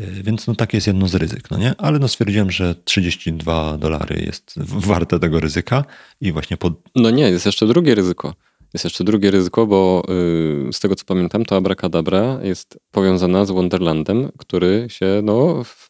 [0.00, 1.74] Y, Więc no takie jest jedno z ryzyk, no nie?
[1.78, 5.84] Ale no stwierdziłem, że 32 dolary jest warte tego ryzyka
[6.20, 6.72] i właśnie pod...
[6.96, 8.34] No nie, jest jeszcze drugie ryzyko.
[8.74, 10.02] Jest jeszcze drugie ryzyko, bo
[10.68, 15.87] y, z tego co pamiętam, to Abracadabra jest powiązana z Wonderlandem, który się, no, w,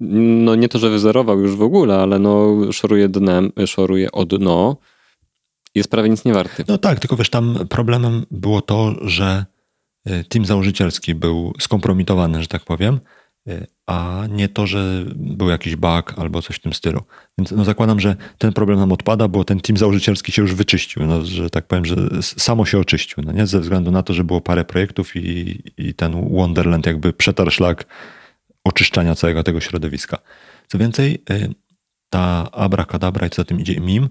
[0.00, 4.76] no nie to, że wyzerował już w ogóle, ale no szoruje dnem, szoruje o dno.
[5.74, 6.64] Jest prawie nic nie warty.
[6.68, 9.46] No tak, tylko wiesz, tam problemem było to, że
[10.08, 13.00] y, team założycielski był skompromitowany, że tak powiem,
[13.48, 17.02] y, a nie to, że był jakiś bug albo coś w tym stylu.
[17.38, 21.06] Więc no zakładam, że ten problem nam odpada, bo ten team założycielski się już wyczyścił,
[21.06, 23.46] no, że tak powiem, że samo się oczyścił, no nie?
[23.46, 27.84] Ze względu na to, że było parę projektów i, i ten Wonderland jakby przetarł szlak
[28.64, 30.18] oczyszczania całego tego środowiska.
[30.68, 31.54] Co więcej, y,
[32.10, 34.08] ta Abracadabra i co za tym idzie MIM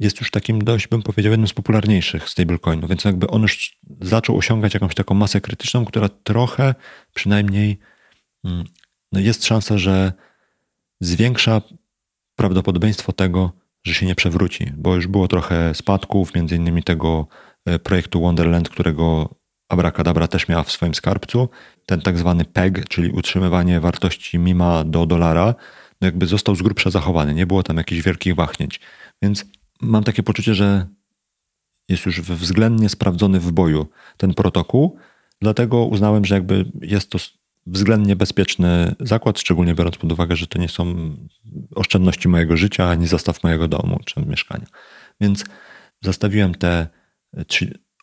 [0.00, 4.36] jest już takim dość, bym powiedział, jednym z popularniejszych stablecoinów, więc jakby on już zaczął
[4.36, 6.74] osiągać jakąś taką masę krytyczną, która trochę
[7.14, 7.78] przynajmniej
[8.44, 8.64] mm,
[9.12, 10.12] no jest szansa, że
[11.00, 11.62] zwiększa
[12.36, 13.52] prawdopodobieństwo tego,
[13.84, 17.26] że się nie przewróci, bo już było trochę spadków, między innymi tego
[17.66, 19.34] e, projektu Wonderland, którego
[19.70, 21.48] Abracadabra też miała w swoim skarbcu.
[21.86, 25.54] Ten tak zwany PEG, czyli utrzymywanie wartości mima do dolara,
[26.00, 27.34] no jakby został z grubsza zachowany.
[27.34, 28.80] Nie było tam jakichś wielkich wahnięć.
[29.22, 29.44] Więc
[29.80, 30.86] mam takie poczucie, że
[31.88, 34.98] jest już względnie sprawdzony w boju ten protokół,
[35.40, 37.18] dlatego uznałem, że jakby jest to
[37.66, 41.16] względnie bezpieczny zakład, szczególnie biorąc pod uwagę, że to nie są
[41.74, 44.66] oszczędności mojego życia, ani zastaw mojego domu czy mieszkania.
[45.20, 45.44] Więc
[46.00, 46.86] zastawiłem te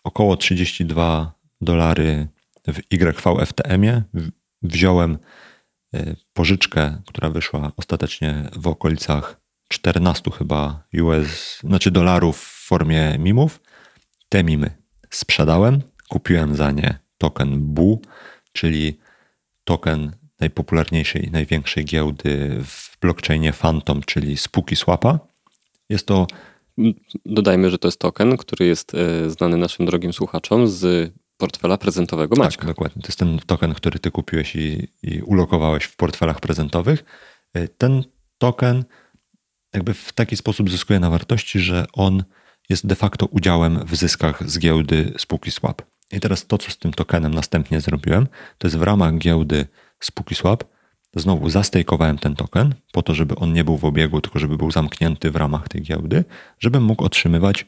[0.03, 2.27] około 32 dolary
[2.67, 4.03] w YVFTM-ie.
[4.61, 5.17] Wziąłem
[5.95, 13.61] y, pożyczkę, która wyszła ostatecznie w okolicach 14 chyba US, znaczy dolarów w formie mimów.
[14.29, 14.71] Te mimy
[15.09, 18.01] sprzedałem, kupiłem za nie token BU,
[18.51, 18.99] czyli
[19.63, 25.19] token najpopularniejszej i największej giełdy w blockchainie Phantom, czyli Spooky Swapa.
[25.89, 26.27] Jest to
[27.25, 32.35] Dodajmy, że to jest token, który jest e, znany naszym drogim słuchaczom z portfela prezentowego
[32.35, 32.61] Maćka.
[32.61, 33.01] Tak, dokładnie.
[33.01, 37.03] To jest ten token, który ty kupiłeś i, i ulokowałeś w portfelach prezentowych.
[37.57, 38.03] Y, Ten
[38.37, 38.83] token
[39.73, 42.23] jakby w taki sposób zyskuje na wartości, że on
[42.69, 45.81] jest de facto udziałem w zyskach z giełdy SpookySwap.
[46.11, 49.67] I teraz to, co z tym tokenem następnie zrobiłem, to jest w ramach giełdy
[49.99, 50.63] SpookySwap
[51.15, 54.71] znowu zastejkowałem ten token po to, żeby on nie był w obiegu, tylko żeby był
[54.71, 56.23] zamknięty w ramach tej giełdy,
[56.59, 57.65] żebym mógł otrzymywać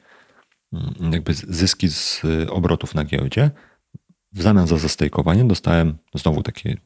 [1.11, 3.51] jakby z- zyski z y, obrotów na giełdzie.
[4.31, 6.77] W zamian za zastejkowanie dostałem znowu taki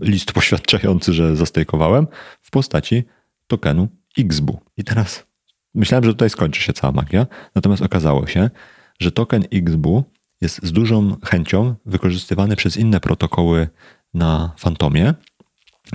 [0.00, 2.06] list poświadczający, że zastejkowałem
[2.42, 3.04] w postaci
[3.46, 3.88] tokenu
[4.18, 4.60] XBU.
[4.76, 5.26] I teraz
[5.74, 8.50] myślałem, że tutaj skończy się cała magia, natomiast okazało się,
[9.00, 10.04] że token XBU
[10.40, 13.68] jest z dużą chęcią wykorzystywany przez inne protokoły
[14.14, 15.14] na Fantomie,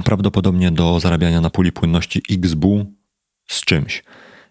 [0.04, 2.86] prawdopodobnie do zarabiania na puli płynności XBU
[3.48, 4.04] z czymś.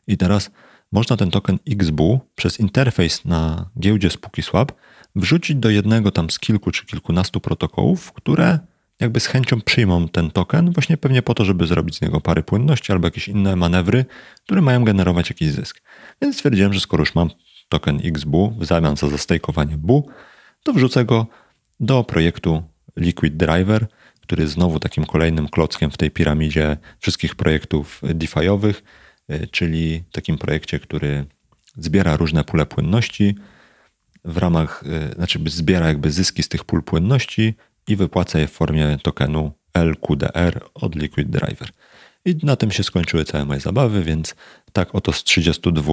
[0.06, 0.50] I teraz
[0.92, 4.72] można ten token XBU przez interfejs na giełdzie SpookySwap
[5.16, 8.58] wrzucić do jednego tam z kilku czy kilkunastu protokołów, które
[9.00, 12.42] jakby z chęcią przyjmą ten token, właśnie pewnie po to, żeby zrobić z niego pary
[12.42, 14.04] płynności albo jakieś inne manewry,
[14.44, 15.82] które mają generować jakiś zysk.
[16.22, 17.30] Więc stwierdziłem, że skoro już mam
[17.68, 20.08] token XBU w zamian za zastejkowanie BU,
[20.62, 21.26] to wrzucę go
[21.80, 22.62] do projektu
[22.96, 23.86] Liquid Driver,
[24.20, 28.74] który jest znowu takim kolejnym klockiem w tej piramidzie wszystkich projektów DeFi'owych,
[29.50, 31.26] czyli takim projekcie, który
[31.76, 33.34] zbiera różne pule płynności
[34.24, 37.54] w ramach, y, znaczy zbiera jakby zyski z tych pól płynności
[37.88, 41.68] i wypłaca je w formie tokenu LQDR od Liquid Driver.
[42.24, 44.34] I na tym się skończyły całe moje zabawy, więc
[44.72, 45.92] tak oto z 32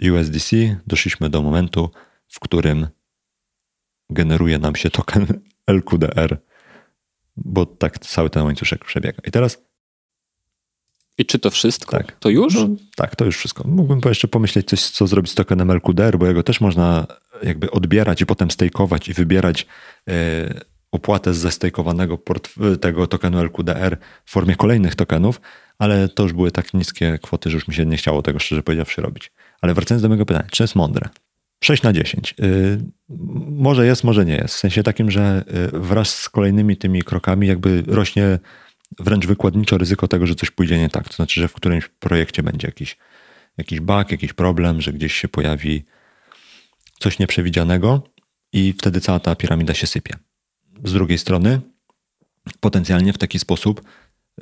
[0.00, 1.90] y, USDC doszliśmy do momentu,
[2.28, 2.86] w którym
[4.10, 5.26] generuje nam się token
[5.66, 6.40] LQDR,
[7.36, 9.22] bo tak cały ten łańcuszek przebiega.
[9.26, 9.63] I teraz
[11.18, 11.96] I czy to wszystko?
[11.96, 12.12] Tak.
[12.18, 12.54] To już?
[12.54, 13.68] No, tak, to już wszystko.
[13.68, 17.06] Mógłbym jeszcze pomyśleć coś, co zrobić z tokenem LQDR, bo jego też można
[17.42, 19.66] jakby odbierać i potem stejkować i wybierać
[20.08, 20.14] e,
[20.92, 22.18] opłatę z zestejkowanego
[22.80, 25.40] tego tokenu LQDR w formie kolejnych tokenów,
[25.78, 28.62] ale to już były tak niskie kwoty, że już mi się nie chciało tego szczerze
[28.62, 29.32] powiedziawszy robić.
[29.60, 31.08] Ale wracając do mojego pytania, czy jest mądre?
[31.64, 32.34] 6 na 10.
[32.40, 32.78] Y,
[33.48, 34.54] może jest, może nie jest.
[34.54, 38.38] W sensie takim, że y, wraz z kolejnymi tymi krokami jakby rośnie
[38.98, 41.08] wręcz wykładniczo ryzyko tego, że coś pójdzie nie tak.
[41.08, 42.96] To znaczy, że w którymś projekcie będzie jakiś,
[43.56, 45.84] jakiś bug, jakiś problem, że gdzieś się pojawi
[46.98, 48.02] coś nieprzewidzianego
[48.52, 50.14] i wtedy cała ta piramida się sypie.
[50.84, 51.60] Z drugiej strony,
[52.60, 53.82] potencjalnie w taki sposób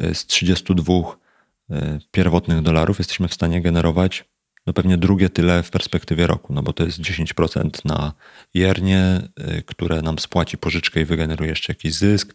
[0.01, 4.25] y, z 32 y, pierwotnych dolarów jesteśmy w stanie generować
[4.67, 8.13] no pewnie drugie tyle w perspektywie roku, no bo to jest 10% na
[8.55, 9.21] jernie,
[9.59, 12.35] y, które nam spłaci pożyczkę i wygeneruje jeszcze jakiś zysk.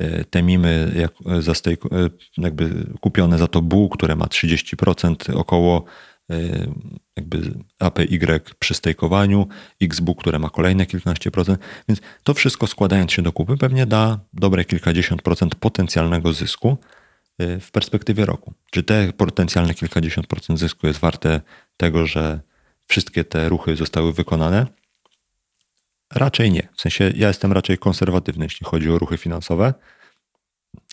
[0.00, 1.80] Y, te mimy jak za stejk,
[2.38, 5.84] jakby kupione za to BU, które ma 30% około
[7.16, 9.48] jakby APY przy stejkowaniu,
[9.82, 14.20] XBU, które ma kolejne kilkanaście procent, więc to wszystko składając się do kupy pewnie da
[14.32, 16.97] dobre kilkadziesiąt procent potencjalnego zysku y,
[17.38, 18.54] w perspektywie roku.
[18.70, 21.40] Czy te potencjalne kilkadziesiąt procent zysku jest warte
[21.76, 22.40] tego, że
[22.86, 24.66] wszystkie te ruchy zostały wykonane?
[26.14, 26.68] Raczej nie.
[26.76, 29.74] W sensie ja jestem raczej konserwatywny, jeśli chodzi o ruchy finansowe.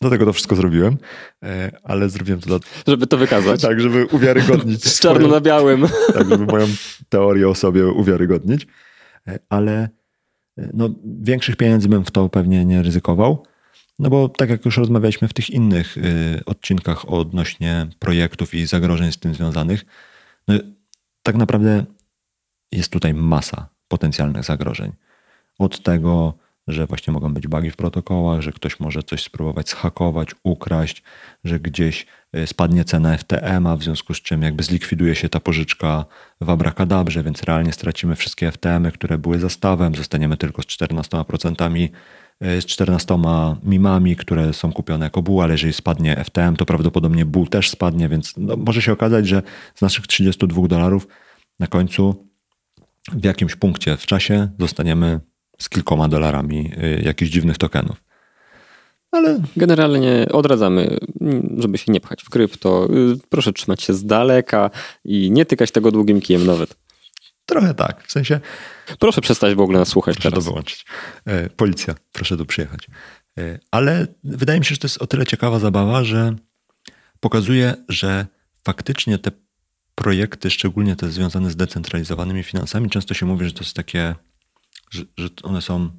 [0.02, 0.98] Dlatego to wszystko zrobiłem,
[1.44, 2.60] e, ale zrobiłem to dla...
[2.88, 3.62] Żeby to wykazać.
[3.68, 4.84] Tak, żeby uwiarygodnić.
[4.84, 5.88] Z czarno na białym.
[6.14, 6.68] Tak, żeby moją
[7.10, 8.68] teorię o sobie uwiarygodnić.
[9.28, 9.90] E, ale
[10.58, 10.90] no,
[11.22, 13.46] większych pieniędzy bym w to pewnie nie ryzykował.
[14.00, 15.96] No bo tak jak już rozmawialiśmy w tych innych
[16.46, 19.86] odcinkach odnośnie projektów i zagrożeń z tym związanych,
[20.48, 20.56] no,
[21.24, 21.86] tak naprawdę
[22.72, 24.92] jest tutaj masa potencjalnych zagrożeń.
[25.60, 26.34] Od tego,
[26.68, 31.04] że właśnie mogą być bugi w protokołach, że ktoś może coś spróbować zhakować, ukraść,
[31.44, 32.06] że gdzieś
[32.36, 36.06] y, spadnie cena FTM-a, w związku z czym jakby zlikwiduje się ta pożyczka
[36.42, 41.90] w abracadabrze, więc realnie stracimy wszystkie FTM-y, które były zastawem, zostaniemy tylko z 14%, y,
[42.42, 43.18] z 14
[43.64, 48.10] mimami, które są kupione jako BU, ale jeżeli spadnie FTM, to prawdopodobnie BU też spadnie,
[48.10, 49.42] więc no, może się okazać, że
[49.76, 51.08] z naszych 32 dolarów
[51.60, 52.28] na końcu
[53.12, 55.20] w jakimś punkcie w czasie zostaniemy
[55.60, 58.04] z kilkoma dolarami y, jakichś dziwnych tokenów.
[59.12, 60.98] Ale generalnie odradzamy,
[61.58, 62.88] żeby się nie pchać w krypto.
[62.94, 64.70] Y, proszę trzymać się z daleka
[65.06, 66.85] i nie tykać tego długim kijem nawet.
[67.46, 68.40] Trochę tak, w sensie.
[69.00, 70.46] Proszę przestać w ogóle nas słuchać proszę teraz.
[70.46, 70.86] to wyłączyć.
[71.26, 72.88] E, policja, proszę tu przyjechać.
[73.38, 76.36] E, ale wydaje mi się, że to jest o tyle ciekawa zabawa, że
[77.20, 78.26] pokazuje, że
[78.64, 79.32] faktycznie te
[79.96, 84.16] projekty, szczególnie te związane z decentralizowanymi finansami, często się mówi, że to jest takie
[84.90, 85.90] że, że one są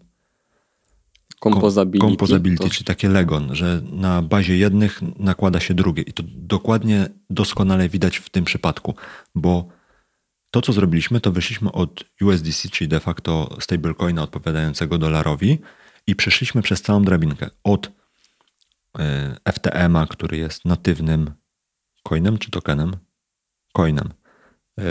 [1.40, 2.70] Composability, composability to...
[2.70, 6.02] czyli takie Legon, że na bazie jednych nakłada się drugie.
[6.02, 8.94] I to dokładnie, doskonale widać w tym przypadku,
[9.34, 9.68] bo
[10.50, 15.58] to, co zrobiliśmy, to wyszliśmy od USDC, czyli de facto stablecoina odpowiadającego dolarowi
[16.06, 17.50] i przeszliśmy przez całą drabinkę.
[17.64, 17.92] Od
[18.98, 21.30] e, FTM-a, który jest natywnym
[22.02, 22.96] coinem czy tokenem?
[23.72, 24.12] Coinem.
[24.78, 24.82] E,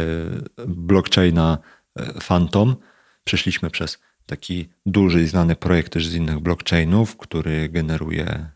[0.67, 1.57] blockchaina
[1.95, 2.75] e, Phantom,
[3.23, 8.55] przeszliśmy przez taki duży i znany projekt też z innych blockchainów, który generuje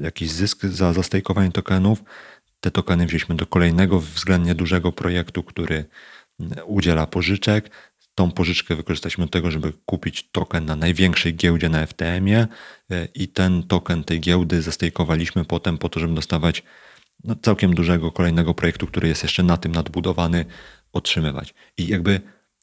[0.00, 2.02] jakiś zysk za zastejkowanie tokenów.
[2.60, 5.84] Te tokeny wzięliśmy do kolejnego względnie dużego projektu, który
[6.66, 7.70] udziela pożyczek.
[8.14, 12.46] Tą pożyczkę wykorzystaliśmy do tego, żeby kupić token na największej giełdzie na FTM-ie
[12.90, 16.62] e, i ten token tej giełdy zastejkowaliśmy potem po to, żeby dostawać
[17.24, 20.44] no, całkiem dużego kolejnego projektu, który jest jeszcze na tym nadbudowany,
[20.92, 21.54] otrzymywać.
[21.76, 22.20] I jakby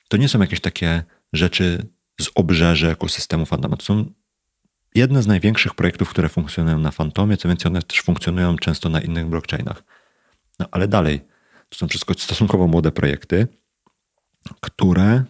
[0.07, 1.87] to nie są jakieś takie rzeczy
[2.21, 3.45] z obrzeży ekosystemu.
[3.45, 4.13] To są
[4.97, 9.01] jedne z największych projektów, które funkcjonują na Fantomie, co więcej one też funkcjonują często na
[9.01, 9.83] innych blockchainach.
[10.59, 11.21] No ale dalej,
[11.69, 13.47] to są wszystko stosunkowo młode projekty,
[14.61, 15.23] które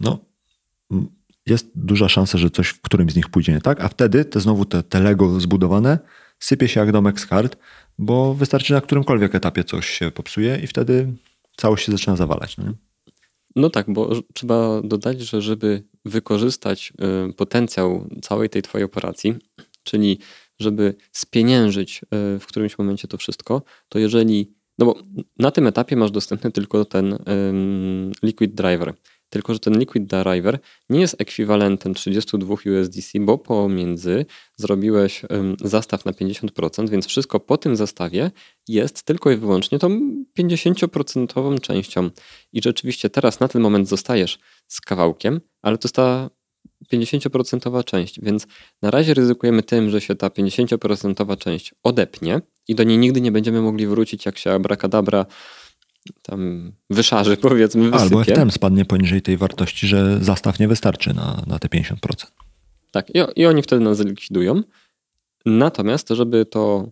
[0.00, 0.18] no,
[1.46, 4.40] jest duża szansa, że coś w którym z nich pójdzie nie tak, a wtedy te
[4.40, 5.98] znowu te, te Lego zbudowane
[6.38, 7.56] sypie się jak domek z kart,
[7.98, 11.12] bo wystarczy na którymkolwiek etapie coś się popsuje i wtedy
[11.56, 12.56] całość się zaczyna zawalać.
[12.56, 12.64] No
[13.56, 16.92] no tak, bo trzeba dodać, że żeby wykorzystać
[17.30, 19.34] y, potencjał całej tej twojej operacji,
[19.82, 20.18] czyli
[20.60, 24.98] żeby spieniężyć y, w którymś momencie to wszystko, to jeżeli, no bo
[25.38, 27.18] na tym etapie masz dostępny tylko ten
[28.22, 28.94] liquid driver.
[29.34, 30.58] Tylko, że ten liquid driver
[30.90, 35.22] nie jest ekwiwalentem 32 USDC, bo pomiędzy zrobiłeś
[35.60, 38.30] zastaw na 50%, więc wszystko po tym zastawie
[38.68, 40.00] jest tylko i wyłącznie tą
[40.38, 42.10] 50% częścią.
[42.52, 46.30] I rzeczywiście teraz na ten moment zostajesz z kawałkiem, ale to jest ta
[46.92, 48.46] 50% część, więc
[48.82, 53.32] na razie ryzykujemy tym, że się ta 50% część odepnie i do niej nigdy nie
[53.32, 55.26] będziemy mogli wrócić, jak się abracadabra
[56.22, 58.16] tam wyszarzy, powiedzmy, wysypie.
[58.16, 61.96] Albo FTM spadnie poniżej tej wartości, że zastaw nie wystarczy na, na te 50%.
[62.90, 64.62] Tak, i, i oni wtedy nas zlikwidują.
[65.46, 66.90] Natomiast, żeby to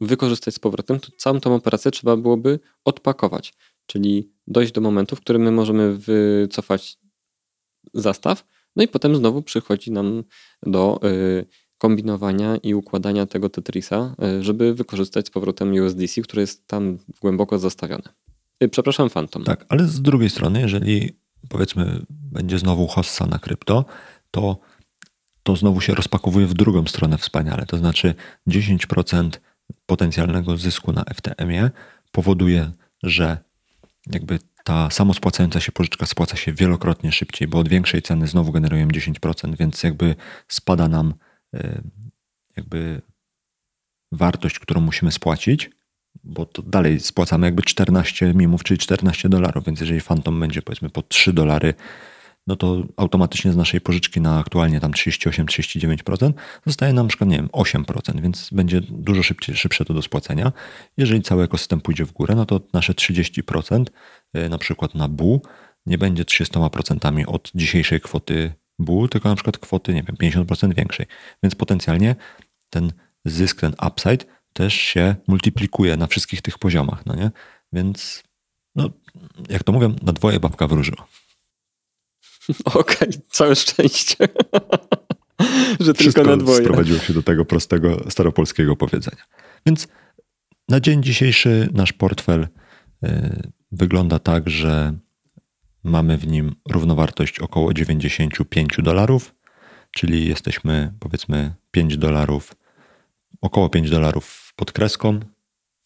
[0.00, 3.54] wykorzystać z powrotem, to całą tą operację trzeba byłoby odpakować,
[3.86, 6.98] czyli dojść do momentu, w którym my możemy wycofać
[7.94, 8.44] zastaw,
[8.76, 10.24] no i potem znowu przychodzi nam
[10.62, 11.46] do y,
[11.78, 17.58] kombinowania i układania tego Tetrisa, y, żeby wykorzystać z powrotem USDC, które jest tam głęboko
[17.58, 18.19] zastawione.
[18.62, 19.44] Y, przepraszam, Phantom.
[19.44, 21.12] Tak, ale z drugiej strony, jeżeli
[21.48, 23.84] powiedzmy będzie znowu hossa na krypto,
[24.30, 24.58] to
[25.42, 27.66] to znowu się rozpakowuje w drugą stronę wspaniale.
[27.66, 28.14] To znaczy
[28.48, 29.30] 10%
[29.86, 31.70] potencjalnego zysku na FTM-ie
[32.12, 33.38] powoduje, że
[34.06, 38.92] jakby ta samospłacająca się pożyczka spłaca się wielokrotnie szybciej, bo od większej ceny znowu generujemy
[38.92, 40.16] 10%, więc jakby
[40.48, 41.14] spada nam
[41.54, 41.82] y,
[42.56, 43.02] jakby
[44.12, 45.70] wartość, którą musimy spłacić,
[46.24, 50.90] bo to dalej spłacamy jakby 14 mimów, czyli 14 dolarów, więc jeżeli Phantom będzie powiedzmy
[50.90, 51.74] po 3 dolary,
[52.46, 56.32] no to automatycznie z naszej pożyczki na aktualnie tam 38-39%
[56.66, 60.52] zostaje nam na przykład, nie wiem, 8%, więc będzie dużo szybciej, szybsze to do spłacenia.
[60.96, 63.84] Jeżeli cały ekosystem pójdzie w górę, no to nasze 30%
[64.36, 65.42] y, na przykład na BU
[65.86, 71.06] nie będzie 300% od dzisiejszej kwoty BU, tylko na przykład kwoty, nie wiem, 50% większej.
[71.42, 72.16] Więc potencjalnie
[72.70, 72.92] ten
[73.24, 77.30] zysk, ten upside też się multiplikuje na wszystkich tych poziomach, no nie?
[77.72, 78.22] Więc,
[78.74, 78.90] no,
[79.48, 81.06] jak to mówią, na dwoje babka wróżyła.
[82.64, 84.16] Okej, okay, całe szczęście.
[85.80, 86.60] że Wszystko tylko na dwoje.
[86.60, 89.24] sprowadziło się do tego prostego staropolskiego powiedzenia.
[89.66, 89.88] Więc
[90.68, 92.48] na dzień dzisiejszy nasz portfel
[93.04, 94.98] y, wygląda tak, że
[95.82, 99.34] mamy w nim równowartość około 95 dolarów,
[99.90, 102.54] czyli jesteśmy powiedzmy 5 dolarów
[103.40, 105.20] około 5 dolarów pod kreską,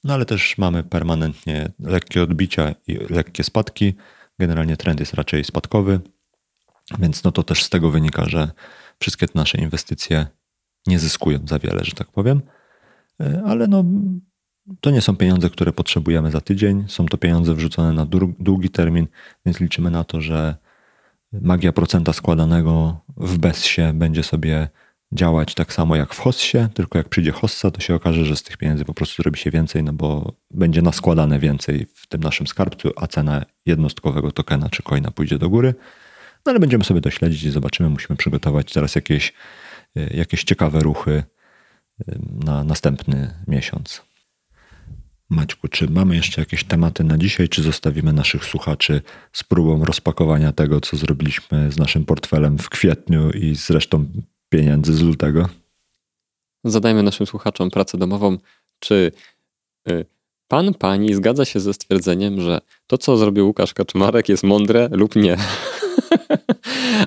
[0.05, 3.95] no ale też mamy permanentnie lekkie odbicia i lekkie spadki.
[4.39, 6.01] Generalnie trend jest raczej spadkowy,
[6.99, 8.51] więc no to też z tego wynika, że
[8.99, 10.27] wszystkie te nasze inwestycje
[10.87, 12.43] nie zyskują za wiele, że tak powiem.
[13.21, 13.85] E, ale no,
[14.81, 16.85] to nie są pieniądze, które potrzebujemy za tydzień.
[16.89, 18.07] Są to pieniądze wrzucone na
[18.39, 19.07] długi termin,
[19.47, 20.57] więc liczymy na to, że
[21.33, 24.69] magia procenta składanego w bezsie będzie sobie
[25.15, 28.43] działać tak samo jak w Hossie, tylko jak przyjdzie Hossa, to się okaże, że z
[28.43, 32.47] tych pieniędzy po prostu zrobi się więcej, no bo będzie naskładane więcej w tym naszym
[32.47, 35.75] skarbcu, a cena jednostkowego tokena czy coina pójdzie do góry.
[36.47, 37.91] No ale będziemy sobie to śledzić i zobaczymy.
[37.91, 39.33] Musimy przygotować teraz jakieś,
[39.97, 41.23] e, jakieś ciekawe ruchy
[42.09, 44.03] e, na następny miesiąc.
[45.31, 49.03] Maćku, czy mamy jeszcze jakieś tematy na dzisiaj, czy zostawimy naszych słuchaczy
[49.33, 54.07] z próbą rozpakowania tego, co zrobiliśmy z naszym portfelem w kwietniu i z resztą
[54.49, 55.49] pieniędzy z lutego.
[56.65, 58.39] Zadajmy naszym słuchaczom pracę domową,
[58.79, 59.13] czy
[59.91, 60.07] y,
[60.49, 65.17] pan, pani zgadza się ze stwierdzeniem, że to, co zrobił Łukasz Kaczmarek jest mądre lub
[65.17, 65.37] nie.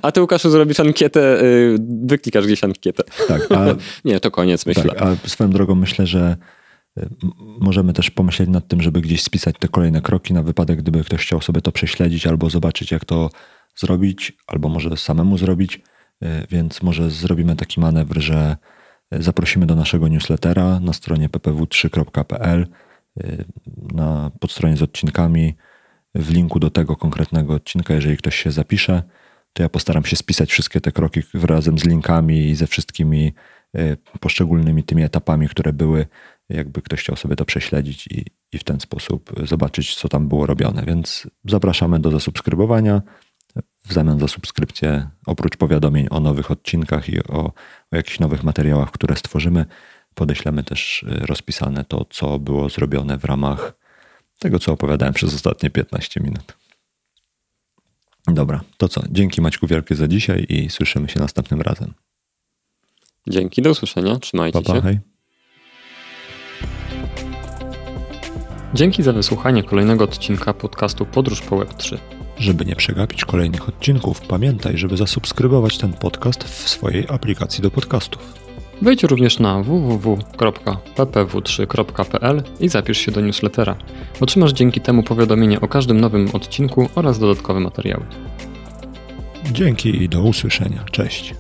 [0.02, 3.04] A ty, Łukaszu, zrobisz ankietę, y, wyklikasz gdzieś ankietę.
[3.28, 3.66] Tak, a,
[4.10, 4.84] nie, to koniec, myślę.
[4.84, 6.38] Tak, a swoją drogą myślę, że
[6.98, 7.10] y,
[7.60, 11.22] możemy też pomyśleć nad tym, żeby gdzieś spisać te kolejne kroki na wypadek, gdyby ktoś
[11.22, 13.30] chciał sobie to prześledzić albo zobaczyć, jak to
[13.76, 15.82] zrobić, albo może samemu zrobić
[16.50, 18.58] więc może zrobimy taki manewr, że
[19.12, 22.68] e, zaprosimy do naszego newslettera na stronie ppw3.pl,
[23.20, 23.44] e,
[23.94, 25.56] na podstronie z odcinkami,
[26.16, 29.04] w linku do tego konkretnego odcinka, jeżeli ktoś się zapisze,
[29.54, 33.34] to ja postaram się spisać wszystkie te kroki razem z linkami i ze wszystkimi
[34.20, 36.06] poszczególnymi tymi etapami, które były,
[36.50, 40.46] jakby ktoś chciał sobie to prześledzić i, i w ten sposób zobaczyć, co tam było
[40.46, 40.84] robione.
[40.86, 43.02] Więc zapraszamy do zasubskrybowania
[43.88, 47.46] w zamian za subskrypcję, oprócz powiadomień o nowych odcinkach i o,
[47.92, 49.66] o jakichś nowych materiałach, które stworzymy,
[50.16, 53.74] podeślemy też y, rozpisane to, co było zrobione w ramach
[54.40, 56.58] tego, co opowiadałem przez ostatnie 15 minut.
[58.28, 59.02] Dobra, to co?
[59.10, 61.94] Dzięki Maćku wielkie za dzisiaj i słyszymy się następnym razem.
[63.28, 64.20] Dzięki, do usłyszenia.
[64.20, 64.82] Trzymajcie pa, pa, się.
[64.82, 65.00] Hej.
[68.74, 72.17] Dzięki za wysłuchanie kolejnego odcinka podcastu Podróż po Web3.
[72.40, 78.34] Żeby nie przegapić kolejnych odcinków, pamiętaj, żeby zasubskrybować ten podcast w swojej aplikacji do podcastów.
[78.82, 83.76] Wejdź również na www.ppw3.pl i zapisz się do newslettera.
[84.20, 88.06] Otrzymasz dzięki temu powiadomienie o każdym nowym odcinku oraz dodatkowe materiały.
[89.52, 90.84] Dzięki i do usłyszenia.
[90.92, 91.36] Cześć.